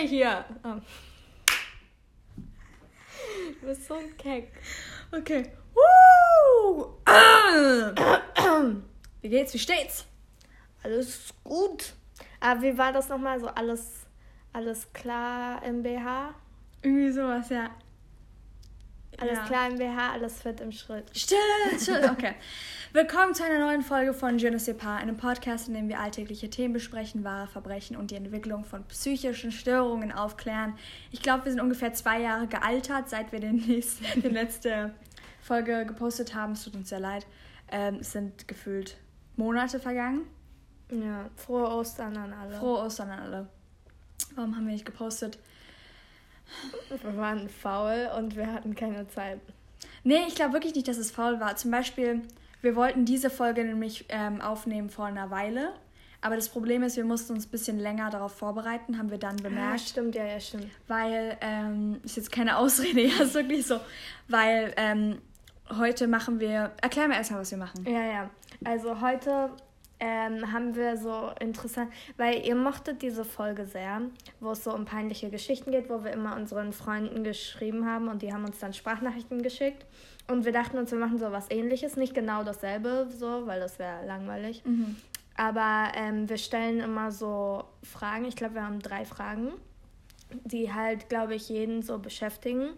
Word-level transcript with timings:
Hey, 0.00 0.08
hier. 0.08 0.46
Oh. 0.64 0.76
Du 3.60 3.66
bist 3.66 3.86
so 3.86 3.96
ein 3.96 4.16
Keck. 4.16 4.50
Okay. 5.12 5.52
Woo! 5.74 6.94
Wie 9.20 9.28
geht's? 9.28 9.52
Wie 9.52 9.58
steht's? 9.58 10.06
Alles 10.82 11.34
gut. 11.44 11.92
Aber 12.40 12.62
wie 12.62 12.78
war 12.78 12.94
das 12.94 13.10
nochmal? 13.10 13.40
So 13.40 13.48
alles, 13.48 14.06
alles 14.54 14.90
klar 14.94 15.62
im 15.64 15.82
BH? 15.82 16.34
Irgendwie 16.80 17.10
sowas, 17.10 17.50
ja. 17.50 17.68
Alles 19.20 19.38
Ja. 19.38 19.44
klar 19.44 19.68
im 19.70 19.76
BH, 19.78 20.12
alles 20.14 20.40
fit 20.40 20.60
im 20.60 20.72
Schritt. 20.72 21.04
Still, 21.16 21.38
still. 21.78 22.08
Okay. 22.10 22.34
Willkommen 22.92 23.34
zu 23.34 23.44
einer 23.44 23.58
neuen 23.58 23.82
Folge 23.82 24.14
von 24.14 24.38
Je 24.38 24.50
ne 24.50 24.58
sais 24.58 24.76
pas, 24.76 24.98
einem 24.98 25.16
Podcast, 25.16 25.68
in 25.68 25.74
dem 25.74 25.88
wir 25.88 26.00
alltägliche 26.00 26.48
Themen 26.48 26.72
besprechen, 26.72 27.22
wahre 27.22 27.46
Verbrechen 27.46 27.96
und 27.96 28.10
die 28.10 28.14
Entwicklung 28.16 28.64
von 28.64 28.82
psychischen 28.84 29.52
Störungen 29.52 30.10
aufklären. 30.10 30.74
Ich 31.12 31.20
glaube, 31.22 31.44
wir 31.44 31.52
sind 31.52 31.60
ungefähr 31.60 31.92
zwei 31.92 32.20
Jahre 32.22 32.46
gealtert, 32.46 33.10
seit 33.10 33.30
wir 33.30 33.40
den 33.40 33.56
nächsten, 33.56 34.04
die 34.22 34.28
letzte 34.28 34.94
Folge 35.42 35.84
gepostet 35.84 36.34
haben. 36.34 36.52
Es 36.52 36.64
tut 36.64 36.74
uns 36.74 36.88
sehr 36.88 37.00
leid. 37.00 37.26
Ähm, 37.70 37.98
es 38.00 38.12
sind 38.12 38.48
gefühlt 38.48 38.96
Monate 39.36 39.78
vergangen. 39.78 40.22
Ja, 40.90 41.28
frohe 41.36 41.68
Ostern 41.68 42.16
an 42.16 42.32
alle. 42.32 42.56
Frohe 42.56 42.78
Ostern 42.80 43.10
an 43.10 43.18
alle. 43.20 43.48
Warum 44.34 44.56
haben 44.56 44.64
wir 44.66 44.72
nicht 44.72 44.84
gepostet? 44.86 45.38
Wir 47.02 47.16
waren 47.16 47.48
faul 47.48 48.08
und 48.18 48.36
wir 48.36 48.52
hatten 48.52 48.74
keine 48.74 49.08
Zeit. 49.08 49.40
Nee, 50.04 50.20
ich 50.28 50.34
glaube 50.34 50.54
wirklich 50.54 50.74
nicht, 50.74 50.88
dass 50.88 50.96
es 50.98 51.10
faul 51.10 51.40
war. 51.40 51.56
Zum 51.56 51.70
Beispiel, 51.70 52.22
wir 52.62 52.76
wollten 52.76 53.04
diese 53.04 53.30
Folge 53.30 53.64
nämlich 53.64 54.06
ähm, 54.08 54.40
aufnehmen 54.40 54.90
vor 54.90 55.06
einer 55.06 55.30
Weile. 55.30 55.72
Aber 56.22 56.36
das 56.36 56.50
Problem 56.50 56.82
ist, 56.82 56.96
wir 56.96 57.04
mussten 57.04 57.32
uns 57.32 57.46
ein 57.46 57.50
bisschen 57.50 57.78
länger 57.78 58.10
darauf 58.10 58.32
vorbereiten, 58.36 58.98
haben 58.98 59.10
wir 59.10 59.16
dann 59.18 59.38
Ja, 59.38 59.42
bemerkt. 59.44 59.80
stimmt, 59.80 60.14
ja, 60.14 60.24
ja, 60.26 60.38
stimmt. 60.38 60.66
Weil, 60.86 61.38
ähm, 61.40 61.98
ist 62.04 62.16
jetzt 62.16 62.30
keine 62.30 62.58
Ausrede, 62.58 63.00
ja, 63.06 63.22
ist 63.22 63.32
wirklich 63.34 63.66
so. 63.66 63.80
Weil 64.28 64.74
ähm, 64.76 65.18
heute 65.78 66.06
machen 66.08 66.38
wir. 66.40 66.72
Erklär 66.82 67.08
mir 67.08 67.14
erstmal, 67.14 67.40
was 67.40 67.50
wir 67.50 67.58
machen. 67.58 67.86
Ja, 67.86 68.02
ja. 68.04 68.30
Also 68.64 69.00
heute 69.00 69.50
ähm, 70.00 70.50
haben 70.52 70.74
wir 70.74 70.96
so 70.96 71.30
interessant, 71.40 71.92
weil 72.16 72.46
ihr 72.46 72.56
mochtet 72.56 73.02
diese 73.02 73.24
Folge 73.24 73.66
sehr, 73.66 74.00
wo 74.40 74.52
es 74.52 74.64
so 74.64 74.74
um 74.74 74.86
peinliche 74.86 75.30
Geschichten 75.30 75.70
geht, 75.70 75.90
wo 75.90 76.02
wir 76.04 76.12
immer 76.12 76.36
unseren 76.36 76.72
Freunden 76.72 77.22
geschrieben 77.22 77.86
haben 77.86 78.08
und 78.08 78.22
die 78.22 78.32
haben 78.32 78.44
uns 78.44 78.58
dann 78.58 78.72
Sprachnachrichten 78.72 79.42
geschickt. 79.42 79.84
Und 80.26 80.44
wir 80.44 80.52
dachten 80.52 80.78
uns, 80.78 80.90
wir 80.90 80.98
machen 80.98 81.18
so 81.18 81.30
was 81.32 81.50
ähnliches, 81.50 81.96
nicht 81.96 82.14
genau 82.14 82.44
dasselbe, 82.44 83.08
so, 83.16 83.46
weil 83.46 83.60
das 83.60 83.78
wäre 83.78 84.06
langweilig. 84.06 84.62
Aber 85.36 85.92
ähm, 85.94 86.28
wir 86.28 86.38
stellen 86.38 86.80
immer 86.80 87.10
so 87.12 87.64
Fragen. 87.82 88.24
Ich 88.26 88.36
glaube, 88.36 88.54
wir 88.54 88.64
haben 88.64 88.80
drei 88.80 89.04
Fragen, 89.04 89.52
die 90.44 90.72
halt, 90.72 91.08
glaube 91.08 91.34
ich, 91.34 91.48
jeden 91.48 91.82
so 91.82 91.98
beschäftigen. 91.98 92.70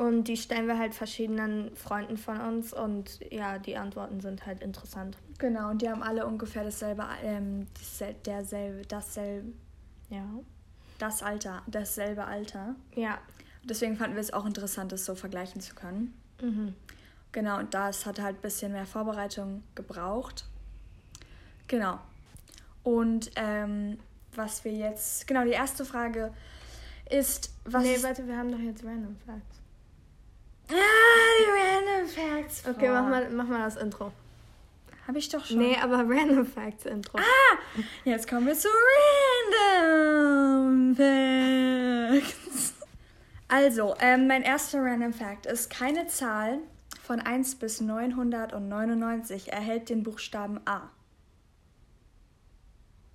Und 0.00 0.28
die 0.28 0.38
stellen 0.38 0.66
wir 0.66 0.78
halt 0.78 0.94
verschiedenen 0.94 1.76
Freunden 1.76 2.16
von 2.16 2.40
uns 2.40 2.72
und 2.72 3.20
ja, 3.30 3.58
die 3.58 3.76
Antworten 3.76 4.20
sind 4.22 4.46
halt 4.46 4.62
interessant. 4.62 5.18
Genau, 5.38 5.68
und 5.68 5.82
die 5.82 5.90
haben 5.90 6.02
alle 6.02 6.26
ungefähr 6.26 6.64
dasselbe, 6.64 7.04
ähm, 7.22 7.66
derselbe, 8.24 8.80
dasselbe, 8.88 9.52
Ja. 10.08 10.24
das 10.98 11.22
Alter, 11.22 11.60
dasselbe 11.66 12.24
Alter. 12.24 12.76
Ja. 12.94 13.18
Deswegen 13.62 13.98
fanden 13.98 14.14
wir 14.16 14.22
es 14.22 14.32
auch 14.32 14.46
interessant, 14.46 14.90
das 14.90 15.04
so 15.04 15.14
vergleichen 15.14 15.60
zu 15.60 15.74
können. 15.74 16.14
Mhm. 16.40 16.74
Genau, 17.32 17.58
und 17.58 17.74
das 17.74 18.06
hat 18.06 18.22
halt 18.22 18.36
ein 18.38 18.40
bisschen 18.40 18.72
mehr 18.72 18.86
Vorbereitung 18.86 19.62
gebraucht. 19.74 20.46
Genau. 21.68 21.98
Und 22.84 23.32
ähm, 23.36 23.98
was 24.34 24.64
wir 24.64 24.72
jetzt. 24.72 25.26
Genau, 25.26 25.44
die 25.44 25.50
erste 25.50 25.84
Frage 25.84 26.32
ist, 27.10 27.52
was. 27.66 27.82
nee, 27.82 28.02
warte, 28.02 28.26
wir 28.26 28.38
haben 28.38 28.50
doch 28.50 28.58
jetzt 28.58 28.82
Random 28.82 29.14
Facts. 29.26 29.60
Ah, 30.72 31.30
die 31.38 31.50
Random 31.50 32.08
Facts. 32.08 32.62
Okay, 32.68 32.88
mach 32.88 33.08
mal, 33.08 33.30
mach 33.30 33.46
mal 33.46 33.64
das 33.64 33.76
Intro. 33.76 34.12
Habe 35.06 35.18
ich 35.18 35.28
doch 35.28 35.44
schon. 35.44 35.58
Nee, 35.58 35.76
aber 35.82 36.04
Random 36.08 36.46
Facts 36.46 36.86
Intro. 36.86 37.18
Jetzt 38.04 38.28
kommen 38.28 38.46
wir 38.46 38.54
zu 38.54 38.68
Random 39.50 40.94
Facts. 40.94 42.74
Also, 43.48 43.96
ähm, 43.98 44.28
mein 44.28 44.42
erster 44.42 44.80
Random 44.80 45.12
Fact 45.12 45.46
ist, 45.46 45.70
keine 45.70 46.06
Zahl 46.06 46.58
von 47.02 47.18
1 47.18 47.56
bis 47.56 47.80
999 47.80 49.52
erhält 49.52 49.88
den 49.88 50.04
Buchstaben 50.04 50.60
A. 50.66 50.90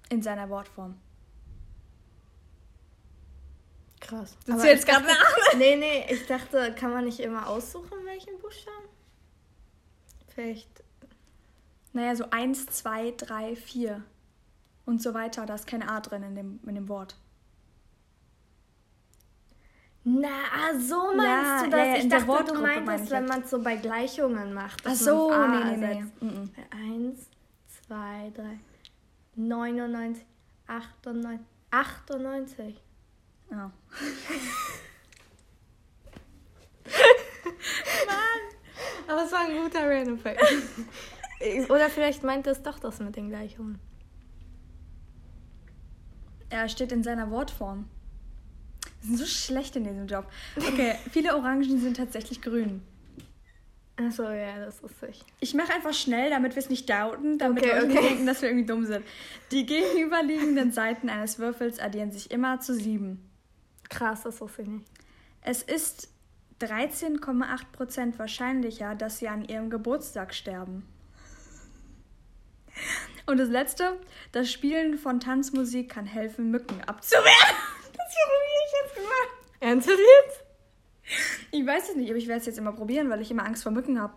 In 0.10 0.22
seiner 0.22 0.50
Wortform. 0.50 0.98
Krass. 4.08 4.38
Du 4.46 4.54
Aber 4.54 4.62
zählst 4.62 4.88
ich 4.88 4.94
dachte- 4.94 5.06
grad 5.08 5.18
nach. 5.18 5.58
Nee, 5.58 5.76
nee, 5.78 6.06
ich 6.12 6.26
dachte, 6.28 6.74
kann 6.76 6.92
man 6.92 7.06
nicht 7.06 7.20
immer 7.20 7.48
aussuchen, 7.48 7.92
welchen 8.06 8.38
Buchstaben? 8.40 8.86
Vielleicht. 10.28 10.70
Naja, 11.94 12.16
so 12.16 12.30
1, 12.30 12.66
2, 12.68 13.12
3, 13.18 13.56
4 13.56 14.04
und 14.86 15.02
so 15.02 15.14
weiter. 15.14 15.46
Da 15.46 15.56
ist 15.56 15.66
kein 15.66 15.82
A 15.82 16.02
drin 16.02 16.24
in 16.24 16.36
dem, 16.36 16.60
in 16.68 16.76
dem 16.76 16.90
Wort. 16.90 17.16
Na, 20.04 20.28
ah, 20.54 20.80
so 20.80 21.14
meinst 21.16 21.24
Ja, 21.24 21.64
du 21.64 21.70
das? 21.72 21.80
ja, 21.80 21.96
ich 21.96 22.10
dachte, 22.10 22.22
du 22.26 22.28
Wortgruppe 22.28 22.62
meine 22.62 22.82
meintest, 22.82 23.12
wenn 23.12 23.24
jetzt. 23.24 23.34
man 23.34 23.42
es 23.44 23.50
so 23.50 23.62
bei 23.64 23.76
Gleichungen 23.78 24.54
macht. 24.54 24.82
Ach 24.82 24.90
dass 24.92 25.00
so, 25.00 25.32
nee, 25.32 25.48
nee, 25.48 25.78
nee. 25.78 25.86
ersetzt. 26.00 26.22
Mhm. 26.22 26.52
Eins, 26.70 27.30
zwei, 27.88 28.32
drei, 28.36 28.60
99, 29.36 30.24
98, 30.68 31.40
98. 31.72 32.82
Ja. 33.56 33.72
Aber 39.08 39.24
es 39.24 39.32
war 39.32 39.48
ein 39.48 39.56
guter 39.56 39.90
Random 39.90 40.18
Fact. 40.18 40.42
Oder 41.70 41.90
vielleicht 41.90 42.24
meinte 42.24 42.50
es 42.50 42.62
doch 42.62 42.80
das 42.80 43.00
mit 43.00 43.16
den 43.16 43.30
Gleichungen. 43.30 43.80
Er 46.50 46.68
steht 46.68 46.92
in 46.92 47.04
seiner 47.04 47.32
Wortform. 47.32 47.88
Wir 49.02 49.08
sind 49.08 49.18
so 49.18 49.26
schlecht 49.26 49.76
in 49.76 49.84
diesem 49.84 50.08
Job. 50.08 50.26
Okay, 50.58 50.96
viele 51.12 51.36
Orangen 51.36 51.80
sind 51.80 51.98
tatsächlich 51.98 52.42
grün. 52.42 52.82
Achso, 53.98 54.30
ja, 54.30 54.60
das 54.60 54.82
ist 54.82 55.04
ich. 55.10 55.24
Ich 55.40 55.54
mache 55.54 55.74
einfach 55.74 55.94
schnell, 55.94 56.30
damit 56.30 56.56
wir 56.56 56.62
es 56.62 56.70
nicht 56.70 56.90
doubten, 56.90 57.38
damit 57.38 57.64
Okay, 57.64 57.74
Leute 57.74 57.86
okay. 57.86 57.94
nicht 57.94 58.10
denken, 58.10 58.26
dass 58.26 58.42
wir 58.42 58.50
irgendwie 58.50 58.66
dumm 58.66 58.86
sind. 58.86 59.06
Die 59.52 59.66
gegenüberliegenden 59.66 60.74
Seiten 60.74 61.08
eines 61.08 61.40
Würfels 61.40 61.80
addieren 61.80 62.12
sich 62.12 62.30
immer 62.30 62.60
zu 62.60 62.74
sieben. 62.74 63.25
Krass, 63.96 64.24
das 64.24 64.42
wusste 64.42 64.64
ich 64.64 64.68
nicht. 64.68 64.86
Es 65.42 65.64
ist 65.64 66.10
13,8% 66.60 68.20
wahrscheinlicher, 68.20 68.94
dass 68.96 69.20
sie 69.20 69.30
an 69.30 69.46
ihrem 69.46 69.70
Geburtstag 69.70 70.34
sterben. 70.34 70.86
Und 73.26 73.38
das 73.38 73.50
letzte, 73.50 73.98
das 74.34 74.52
Spielen 74.52 74.98
von 74.98 75.20
Tanzmusik 75.20 75.90
kann 75.90 76.06
helfen, 76.06 76.52
Mücken 76.52 76.82
abzuwehren. 76.82 77.26
Das 77.98 78.14
habe 78.24 78.34
ich 78.46 78.74
jetzt 78.84 78.96
gemacht. 78.96 79.52
Ernsthaft 79.62 79.98
jetzt? 79.98 80.44
Ich 81.52 81.66
weiß 81.66 81.90
es 81.90 81.96
nicht, 81.96 82.10
aber 82.10 82.18
ich 82.18 82.28
werde 82.28 82.42
es 82.42 82.46
jetzt 82.46 82.60
immer 82.60 82.72
probieren, 82.74 83.10
weil 83.10 83.22
ich 83.22 83.32
immer 83.32 83.46
Angst 83.46 83.64
vor 83.64 83.72
Mücken 83.72 84.00
habe. 84.00 84.14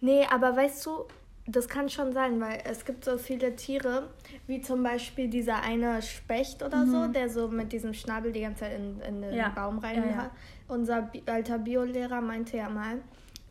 Nee, 0.00 0.26
aber 0.30 0.54
weißt 0.54 0.84
du, 0.84 1.06
das 1.46 1.68
kann 1.68 1.88
schon 1.88 2.12
sein, 2.12 2.40
weil 2.40 2.60
es 2.64 2.84
gibt 2.84 3.04
so 3.04 3.18
viele 3.18 3.56
Tiere, 3.56 4.10
wie 4.46 4.60
zum 4.60 4.82
Beispiel 4.82 5.28
dieser 5.28 5.60
eine 5.62 6.00
Specht 6.02 6.62
oder 6.62 6.86
so, 6.86 7.08
der 7.08 7.28
so 7.28 7.48
mit 7.48 7.72
diesem 7.72 7.94
Schnabel 7.94 8.32
die 8.32 8.42
ganze 8.42 8.60
Zeit 8.60 8.78
in, 8.78 9.00
in 9.00 9.22
den 9.22 9.34
Ja. 9.34 9.48
Baum 9.48 9.78
rein 9.78 9.96
Ja, 9.96 10.06
ja. 10.06 10.16
hat. 10.16 10.30
Unser 10.68 11.02
Bi 11.02 11.22
alter 11.26 11.58
Biolehrer 11.58 12.20
meinte 12.20 12.56
ja 12.56 12.68
mal, 12.68 12.98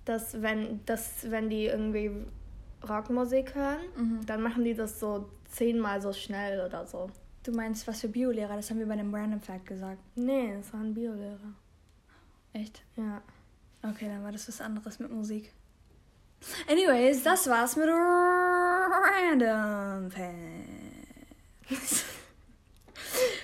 dass 0.05 0.41
wenn, 0.41 0.79
dass 0.85 1.29
wenn 1.29 1.49
die 1.49 1.65
irgendwie 1.65 2.11
Rockmusik 2.87 3.53
hören, 3.55 4.21
dann 4.25 4.41
machen 4.41 4.63
die 4.63 4.73
das 4.73 4.99
so 4.99 5.29
zehnmal 5.49 6.01
so 6.01 6.13
schnell 6.13 6.65
oder 6.65 6.87
so. 6.87 7.09
Du 7.43 7.51
meinst, 7.51 7.87
was 7.87 8.01
für 8.01 8.07
Biolehrer? 8.07 8.55
Das 8.55 8.69
haben 8.69 8.79
wir 8.79 8.85
bei 8.87 8.93
einem 8.93 9.13
Random 9.13 9.41
Fact 9.41 9.65
gesagt. 9.65 9.99
Nee, 10.15 10.53
das 10.57 10.71
war 10.73 10.79
ein 10.79 10.93
Biolehrer. 10.93 11.53
Echt? 12.53 12.83
Ja. 12.95 13.21
Okay, 13.83 14.07
dann 14.07 14.23
war 14.23 14.31
das 14.31 14.47
was 14.47 14.61
anderes 14.61 14.99
mit 14.99 15.11
Musik. 15.11 15.51
Anyways, 16.67 17.23
das 17.23 17.47
war's 17.49 17.75
mit 17.75 17.87
Random 19.31 20.09
Facts. 20.09 22.03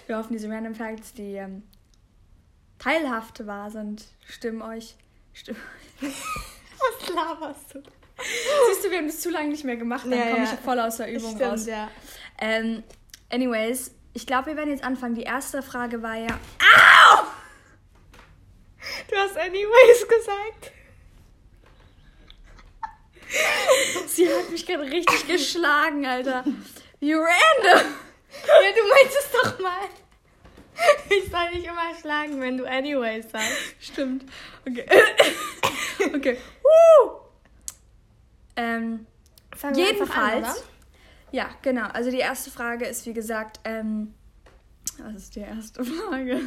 Wir 0.08 0.18
hoffen, 0.18 0.34
diese 0.34 0.50
Random 0.50 0.74
Facts, 0.76 1.14
die 1.14 1.34
ähm, 1.36 1.64
teilhaft 2.80 3.46
wahr 3.46 3.70
sind, 3.70 4.06
stimmen 4.28 4.62
euch. 4.62 4.96
Stimmen. 5.34 5.60
Was 6.02 7.10
laberst 7.10 7.74
du? 7.76 7.84
Siehst 8.70 8.84
du, 8.86 8.90
wir 8.90 8.98
haben 8.98 9.08
das 9.08 9.20
zu 9.22 9.30
lange 9.30 9.50
nicht 9.50 9.64
mehr 9.64 9.78
gemacht, 9.78 10.06
dann 10.06 10.14
Ja, 10.18 10.32
komme 10.32 10.46
ja. 10.46 10.54
ich 10.54 10.60
voll 10.60 10.80
aus 10.80 10.98
der 10.98 11.12
Übung 11.12 11.36
Stimmt, 11.36 11.52
raus. 11.52 11.66
ja. 11.68 11.90
Ähm, 12.40 12.84
anyways, 13.30 13.92
ich 14.14 14.26
glaube, 14.26 14.48
wir 14.48 14.56
werden 14.58 14.72
jetzt 14.72 14.84
anfangen. 14.84 15.14
Die 15.14 15.22
erste 15.24 15.62
Frage 15.62 16.02
war 16.02 16.16
ja. 16.16 16.40
Du 19.10 19.16
hast 19.16 19.38
anyways 19.38 20.08
gesagt. 20.08 20.72
Sie 24.08 24.28
hat 24.28 24.50
mich 24.50 24.66
gerade 24.66 24.84
richtig 24.84 25.28
geschlagen, 25.28 26.06
Alter. 26.06 26.44
Wie 27.00 27.14
random. 27.14 27.94
Ja, 28.46 28.72
du 28.76 28.90
meinst 28.90 29.18
es 29.18 29.32
doch 29.32 29.60
mal. 29.60 29.88
Ich 31.10 31.32
soll 31.32 31.52
nicht 31.54 31.66
immer 31.66 31.96
schlagen, 32.00 32.40
wenn 32.40 32.58
du 32.58 32.66
anyways 32.66 33.30
sagst. 33.32 33.58
Stimmt. 33.80 34.26
Okay. 34.68 34.86
okay. 36.16 36.38
Woo! 36.62 37.20
Ähm, 38.56 39.06
jedenfalls. 39.74 40.48
an, 40.48 40.56
ja, 41.32 41.50
genau. 41.62 41.88
Also 41.88 42.12
die 42.12 42.20
erste 42.20 42.52
Frage 42.52 42.86
ist, 42.86 43.06
wie 43.06 43.14
gesagt, 43.14 43.60
ähm, 43.64 44.14
was 45.00 45.16
ist 45.16 45.36
die 45.36 45.42
erste 45.42 45.84
Frage? 45.84 46.42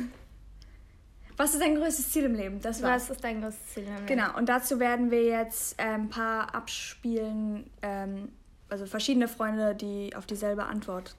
Was 1.41 1.55
ist 1.55 1.63
dein 1.63 1.75
größtes 1.75 2.11
Ziel 2.11 2.25
im 2.25 2.35
Leben? 2.35 2.61
Das 2.61 2.83
war's. 2.83 3.05
Was 3.05 3.17
ist 3.17 3.25
dein 3.25 3.41
größtes 3.41 3.67
Ziel? 3.69 3.85
im 3.85 3.95
Leben? 3.95 4.07
Genau, 4.07 4.37
und 4.37 4.51
dazu 4.51 4.79
werden 4.79 5.11
wir 5.11 5.25
jetzt 5.25 5.75
ähm, 5.79 6.03
ein 6.03 6.09
paar 6.11 6.55
abspielen, 6.55 7.71
ähm, 7.81 8.29
also 8.69 8.85
verschiedene 8.85 9.27
Freunde, 9.27 9.75
die 9.75 10.15
auf 10.15 10.27
dieselbe 10.27 10.65
Antwort, 10.65 11.17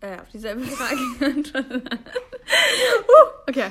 äh, 0.00 0.18
auf 0.18 0.30
dieselbe 0.30 0.62
Frage 0.64 1.36
antworten. 1.36 1.82
uh, 1.92 3.50
okay. 3.50 3.70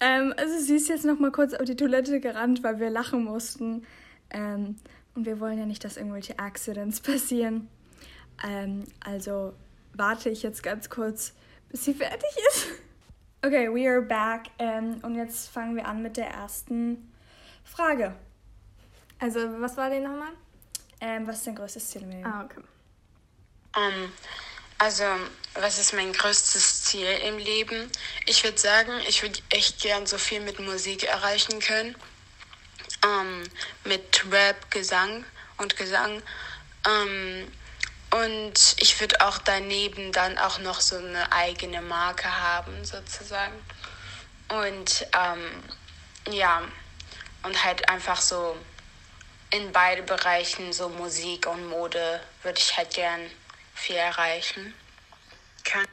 Ähm, 0.00 0.32
also 0.38 0.58
sie 0.58 0.76
ist 0.76 0.88
jetzt 0.88 1.04
noch 1.04 1.18
mal 1.18 1.32
kurz 1.32 1.52
auf 1.52 1.66
die 1.66 1.76
Toilette 1.76 2.18
gerannt, 2.18 2.62
weil 2.62 2.80
wir 2.80 2.88
lachen 2.88 3.24
mussten. 3.24 3.84
Ähm, 4.30 4.76
und 5.14 5.26
wir 5.26 5.38
wollen 5.38 5.58
ja 5.58 5.66
nicht, 5.66 5.84
dass 5.84 5.98
irgendwelche 5.98 6.38
Accidents 6.38 7.02
passieren. 7.02 7.68
Ähm, 8.42 8.84
also 9.04 9.52
warte 9.92 10.30
ich 10.30 10.42
jetzt 10.42 10.62
ganz 10.62 10.88
kurz, 10.88 11.34
bis 11.68 11.84
sie 11.84 11.92
fertig 11.92 12.30
ist. 12.48 12.68
Okay, 13.40 13.68
we 13.68 13.86
are 13.86 14.02
back. 14.02 14.46
Ähm, 14.58 14.98
und 15.02 15.14
jetzt 15.14 15.48
fangen 15.50 15.76
wir 15.76 15.86
an 15.86 16.02
mit 16.02 16.16
der 16.16 16.28
ersten 16.28 17.12
Frage. 17.64 18.14
Also, 19.20 19.40
was 19.60 19.76
war 19.76 19.90
die 19.90 20.00
nochmal? 20.00 20.32
Ähm, 21.00 21.26
was 21.26 21.36
ist 21.36 21.46
dein 21.46 21.54
größtes 21.54 21.88
Ziel 21.88 22.02
im 22.02 22.10
Leben? 22.10 22.26
Ah, 22.26 22.44
okay. 22.44 22.60
Ähm, 23.76 24.12
also, 24.78 25.04
was 25.54 25.78
ist 25.78 25.92
mein 25.92 26.12
größtes 26.12 26.84
Ziel 26.84 27.06
im 27.26 27.38
Leben? 27.38 27.90
Ich 28.26 28.42
würde 28.42 28.58
sagen, 28.58 28.92
ich 29.08 29.22
würde 29.22 29.38
echt 29.50 29.80
gern 29.80 30.06
so 30.06 30.18
viel 30.18 30.40
mit 30.40 30.58
Musik 30.58 31.04
erreichen 31.04 31.60
können. 31.60 31.94
Ähm, 33.04 33.44
mit 33.84 34.24
Rap, 34.32 34.68
Gesang 34.72 35.24
und 35.58 35.76
Gesang. 35.76 36.22
Ähm, 36.88 37.46
und 38.10 38.76
ich 38.80 39.00
würde 39.00 39.20
auch 39.20 39.38
daneben 39.38 40.12
dann 40.12 40.38
auch 40.38 40.58
noch 40.60 40.80
so 40.80 40.96
eine 40.96 41.30
eigene 41.32 41.82
Marke 41.82 42.28
haben, 42.28 42.84
sozusagen. 42.84 43.54
Und 44.48 45.06
ähm, 45.14 46.34
ja, 46.34 46.62
und 47.42 47.64
halt 47.64 47.88
einfach 47.88 48.20
so 48.20 48.56
in 49.50 49.72
beide 49.72 50.02
Bereichen, 50.02 50.72
so 50.72 50.88
Musik 50.88 51.46
und 51.46 51.68
Mode, 51.68 52.20
würde 52.42 52.58
ich 52.58 52.76
halt 52.76 52.94
gern 52.94 53.20
viel 53.74 53.96
erreichen 53.96 54.74
können. 55.64 55.88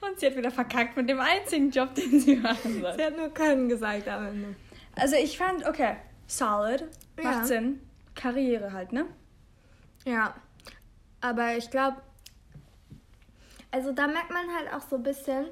Und 0.00 0.18
sie 0.18 0.26
hat 0.26 0.36
wieder 0.36 0.50
verkackt 0.50 0.96
mit 0.96 1.08
dem 1.08 1.20
einzigen 1.20 1.70
Job, 1.70 1.94
den 1.94 2.20
sie 2.20 2.36
machen 2.36 2.80
soll. 2.80 2.94
Sie 2.96 3.04
hat 3.04 3.16
nur 3.16 3.32
können 3.34 3.68
gesagt 3.68 4.08
am 4.08 4.26
Ende. 4.26 4.56
Also 4.94 5.16
ich 5.16 5.36
fand, 5.36 5.66
okay, 5.66 5.96
solid, 6.26 6.84
macht 7.16 7.40
Ja. 7.40 7.44
Sinn. 7.44 7.85
Karriere 8.26 8.72
halt, 8.72 8.92
ne? 8.92 9.06
Ja, 10.04 10.34
aber 11.20 11.56
ich 11.56 11.70
glaube, 11.70 11.98
also 13.70 13.92
da 13.92 14.08
merkt 14.08 14.30
man 14.30 14.46
halt 14.56 14.74
auch 14.74 14.80
so 14.88 14.96
ein 14.96 15.04
bisschen, 15.04 15.46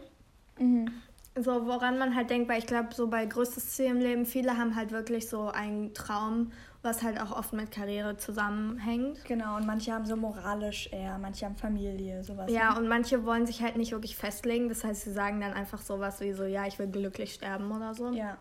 so 1.36 1.66
woran 1.66 1.98
man 1.98 2.16
halt 2.16 2.30
denkt, 2.30 2.48
weil 2.48 2.58
ich 2.58 2.66
glaube, 2.66 2.92
so 2.92 3.06
bei 3.06 3.26
größtes 3.26 3.70
Ziel 3.76 3.86
im 3.86 4.00
Leben, 4.00 4.26
viele 4.26 4.58
haben 4.58 4.74
halt 4.74 4.90
wirklich 4.90 5.28
so 5.28 5.48
einen 5.50 5.94
Traum, 5.94 6.50
was 6.82 7.04
halt 7.04 7.20
auch 7.20 7.30
oft 7.30 7.52
mit 7.52 7.70
Karriere 7.70 8.16
zusammenhängt. 8.16 9.24
Genau, 9.24 9.56
und 9.56 9.66
manche 9.66 9.92
haben 9.92 10.04
so 10.04 10.16
moralisch 10.16 10.88
eher, 10.92 11.16
manche 11.18 11.46
haben 11.46 11.56
Familie, 11.56 12.24
sowas. 12.24 12.50
Ja, 12.50 12.72
ne? 12.72 12.78
und 12.80 12.88
manche 12.88 13.24
wollen 13.24 13.46
sich 13.46 13.62
halt 13.62 13.76
nicht 13.76 13.92
wirklich 13.92 14.16
festlegen, 14.16 14.68
das 14.68 14.82
heißt, 14.82 15.02
sie 15.02 15.12
sagen 15.12 15.40
dann 15.40 15.52
einfach 15.52 15.80
sowas 15.80 16.20
wie 16.20 16.32
so, 16.32 16.42
ja, 16.44 16.66
ich 16.66 16.80
will 16.80 16.88
glücklich 16.88 17.34
sterben 17.34 17.70
oder 17.70 17.94
so. 17.94 18.10
Ja, 18.10 18.36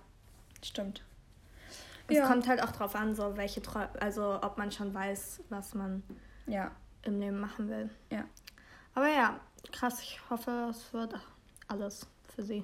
stimmt. 0.64 1.04
Es 2.08 2.18
ja. 2.18 2.28
kommt 2.28 2.48
halt 2.48 2.62
auch 2.62 2.72
drauf 2.72 2.96
an, 2.96 3.16
so 3.16 3.38
welche 3.38 3.62
Träume, 3.62 3.90
also 4.00 4.40
ob 4.42 4.58
man 4.58 4.72
schon 4.72 4.94
weiß, 4.94 5.42
was 5.50 5.74
man 5.74 6.04
Ja, 6.46 6.72
im 7.04 7.20
Leben 7.20 7.40
machen 7.40 7.70
will. 7.70 7.90
ja. 8.10 8.24
Aber 8.96 9.08
ja, 9.08 9.40
krass, 9.72 10.00
ich 10.02 10.20
hoffe, 10.30 10.70
es 10.70 10.94
wird 10.94 11.16
alles 11.68 12.06
für 12.36 12.44
sie. 12.44 12.64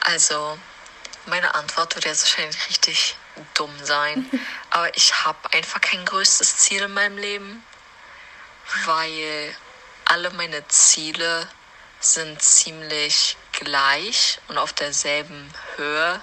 Also, 0.00 0.58
meine 1.26 1.54
Antwort 1.54 1.94
wird 1.94 2.06
jetzt 2.06 2.22
wahrscheinlich 2.22 2.68
richtig 2.68 3.16
dumm 3.54 3.70
sein, 3.84 4.28
aber 4.70 4.96
ich 4.96 5.24
habe 5.24 5.38
einfach 5.52 5.80
kein 5.80 6.04
größtes 6.04 6.56
Ziel 6.56 6.82
in 6.82 6.92
meinem 6.92 7.18
Leben, 7.18 7.62
weil 8.86 9.54
alle 10.06 10.30
meine 10.30 10.66
Ziele 10.68 11.46
sind 12.00 12.42
ziemlich 12.42 13.36
gleich 13.52 14.40
und 14.48 14.58
auf 14.58 14.72
derselben 14.72 15.48
Höhe. 15.76 16.20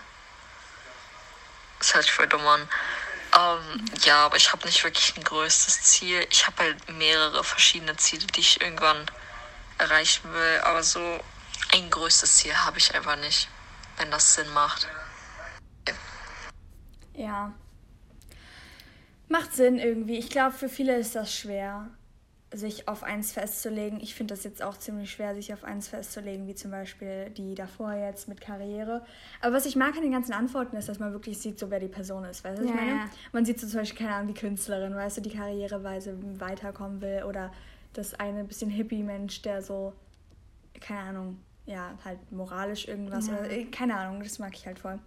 Das 1.79 1.93
hört 1.93 2.03
sich 2.03 2.13
voll 2.13 2.27
dumm 2.27 2.45
an. 2.45 2.67
Ähm, 3.37 3.85
ja, 4.03 4.25
aber 4.25 4.37
ich 4.37 4.51
habe 4.51 4.65
nicht 4.65 4.83
wirklich 4.83 5.15
ein 5.15 5.23
größtes 5.23 5.83
Ziel. 5.83 6.25
Ich 6.31 6.47
habe 6.47 6.63
halt 6.63 6.89
mehrere 6.89 7.43
verschiedene 7.43 7.95
Ziele, 7.97 8.25
die 8.27 8.39
ich 8.39 8.61
irgendwann 8.61 9.05
erreichen 9.77 10.31
will, 10.33 10.59
aber 10.63 10.81
so 10.81 11.19
ein 11.73 11.89
größtes 11.89 12.37
Ziel 12.37 12.55
habe 12.55 12.77
ich 12.77 12.95
einfach 12.95 13.17
nicht, 13.17 13.49
wenn 13.97 14.09
das 14.11 14.33
Sinn 14.33 14.51
macht. 14.53 14.87
Ja. 17.13 17.53
Macht 19.27 19.53
Sinn 19.53 19.77
irgendwie. 19.77 20.17
Ich 20.17 20.29
glaube, 20.29 20.55
für 20.55 20.69
viele 20.69 20.97
ist 20.97 21.15
das 21.15 21.33
schwer, 21.33 21.89
sich 22.53 22.87
auf 22.87 23.03
eins 23.03 23.33
festzulegen. 23.33 23.99
Ich 23.99 24.15
finde 24.15 24.33
das 24.33 24.43
jetzt 24.45 24.63
auch 24.63 24.77
ziemlich 24.77 25.11
schwer, 25.11 25.35
sich 25.35 25.53
auf 25.53 25.63
eins 25.65 25.89
festzulegen, 25.89 26.47
wie 26.47 26.55
zum 26.55 26.71
Beispiel 26.71 27.29
die 27.31 27.55
davor 27.55 27.93
jetzt 27.93 28.29
mit 28.29 28.39
Karriere. 28.39 29.05
Aber 29.41 29.53
was 29.55 29.65
ich 29.65 29.75
mag 29.75 29.95
an 29.95 30.01
den 30.01 30.11
ganzen 30.13 30.31
Antworten 30.33 30.77
ist, 30.77 30.87
dass 30.87 30.99
man 30.99 31.11
wirklich 31.11 31.37
sieht, 31.39 31.59
so 31.59 31.69
wer 31.69 31.79
die 31.81 31.89
Person 31.89 32.23
ist. 32.23 32.43
Weißt 32.45 32.59
du, 32.59 32.63
was 32.63 32.69
ich 32.69 32.75
Ja, 32.75 32.81
meine? 32.85 32.97
ja. 32.99 33.09
Man 33.33 33.43
sieht 33.45 33.59
so 33.59 33.67
zum 33.67 33.79
Beispiel, 33.81 33.99
keine 34.05 34.15
Ahnung, 34.15 34.33
die 34.33 34.39
Künstlerin, 34.39 34.95
weißt 34.95 35.17
du, 35.17 35.21
die 35.21 35.31
Karriereweise 35.31 36.17
weiterkommen 36.39 37.01
will. 37.01 37.23
Oder 37.27 37.51
das 37.93 38.13
eine 38.13 38.45
bisschen 38.45 38.69
Hippie-Mensch, 38.69 39.41
der 39.41 39.61
so, 39.61 39.93
keine 40.79 41.01
Ahnung, 41.01 41.39
ja, 41.65 41.97
halt 42.05 42.31
moralisch 42.31 42.87
irgendwas. 42.87 43.27
Ja. 43.27 43.33
Oder, 43.39 43.51
äh, 43.51 43.65
keine 43.65 43.95
Ahnung, 43.97 44.23
das 44.23 44.39
mag 44.39 44.53
ich 44.55 44.65
halt 44.65 44.79
voll. 44.79 44.99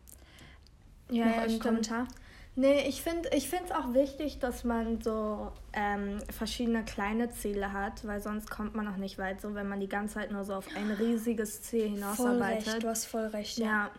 Ja, 1.10 1.24
Noch 1.24 1.48
ja. 1.48 1.58
Kommentar? 1.58 2.06
Nee, 2.56 2.88
ich 2.88 3.00
finde 3.00 3.30
ich 3.32 3.52
es 3.52 3.70
auch 3.70 3.94
wichtig, 3.94 4.40
dass 4.40 4.64
man 4.64 5.00
so 5.00 5.52
ähm, 5.72 6.18
verschiedene 6.30 6.84
kleine 6.84 7.30
Ziele 7.30 7.72
hat, 7.72 8.04
weil 8.06 8.20
sonst 8.20 8.50
kommt 8.50 8.74
man 8.74 8.88
auch 8.88 8.96
nicht 8.96 9.18
weit, 9.18 9.40
so 9.40 9.54
wenn 9.54 9.68
man 9.68 9.78
die 9.78 9.88
ganze 9.88 10.14
Zeit 10.14 10.32
nur 10.32 10.44
so 10.44 10.54
auf 10.54 10.66
ein 10.74 10.90
riesiges 10.90 11.62
Ziel 11.62 11.82
Voll 11.82 11.90
hinausarbeitet. 11.90 12.66
recht, 12.66 12.82
du 12.82 12.88
hast 12.88 13.04
voll 13.06 13.26
recht. 13.26 13.58
Ja, 13.58 13.90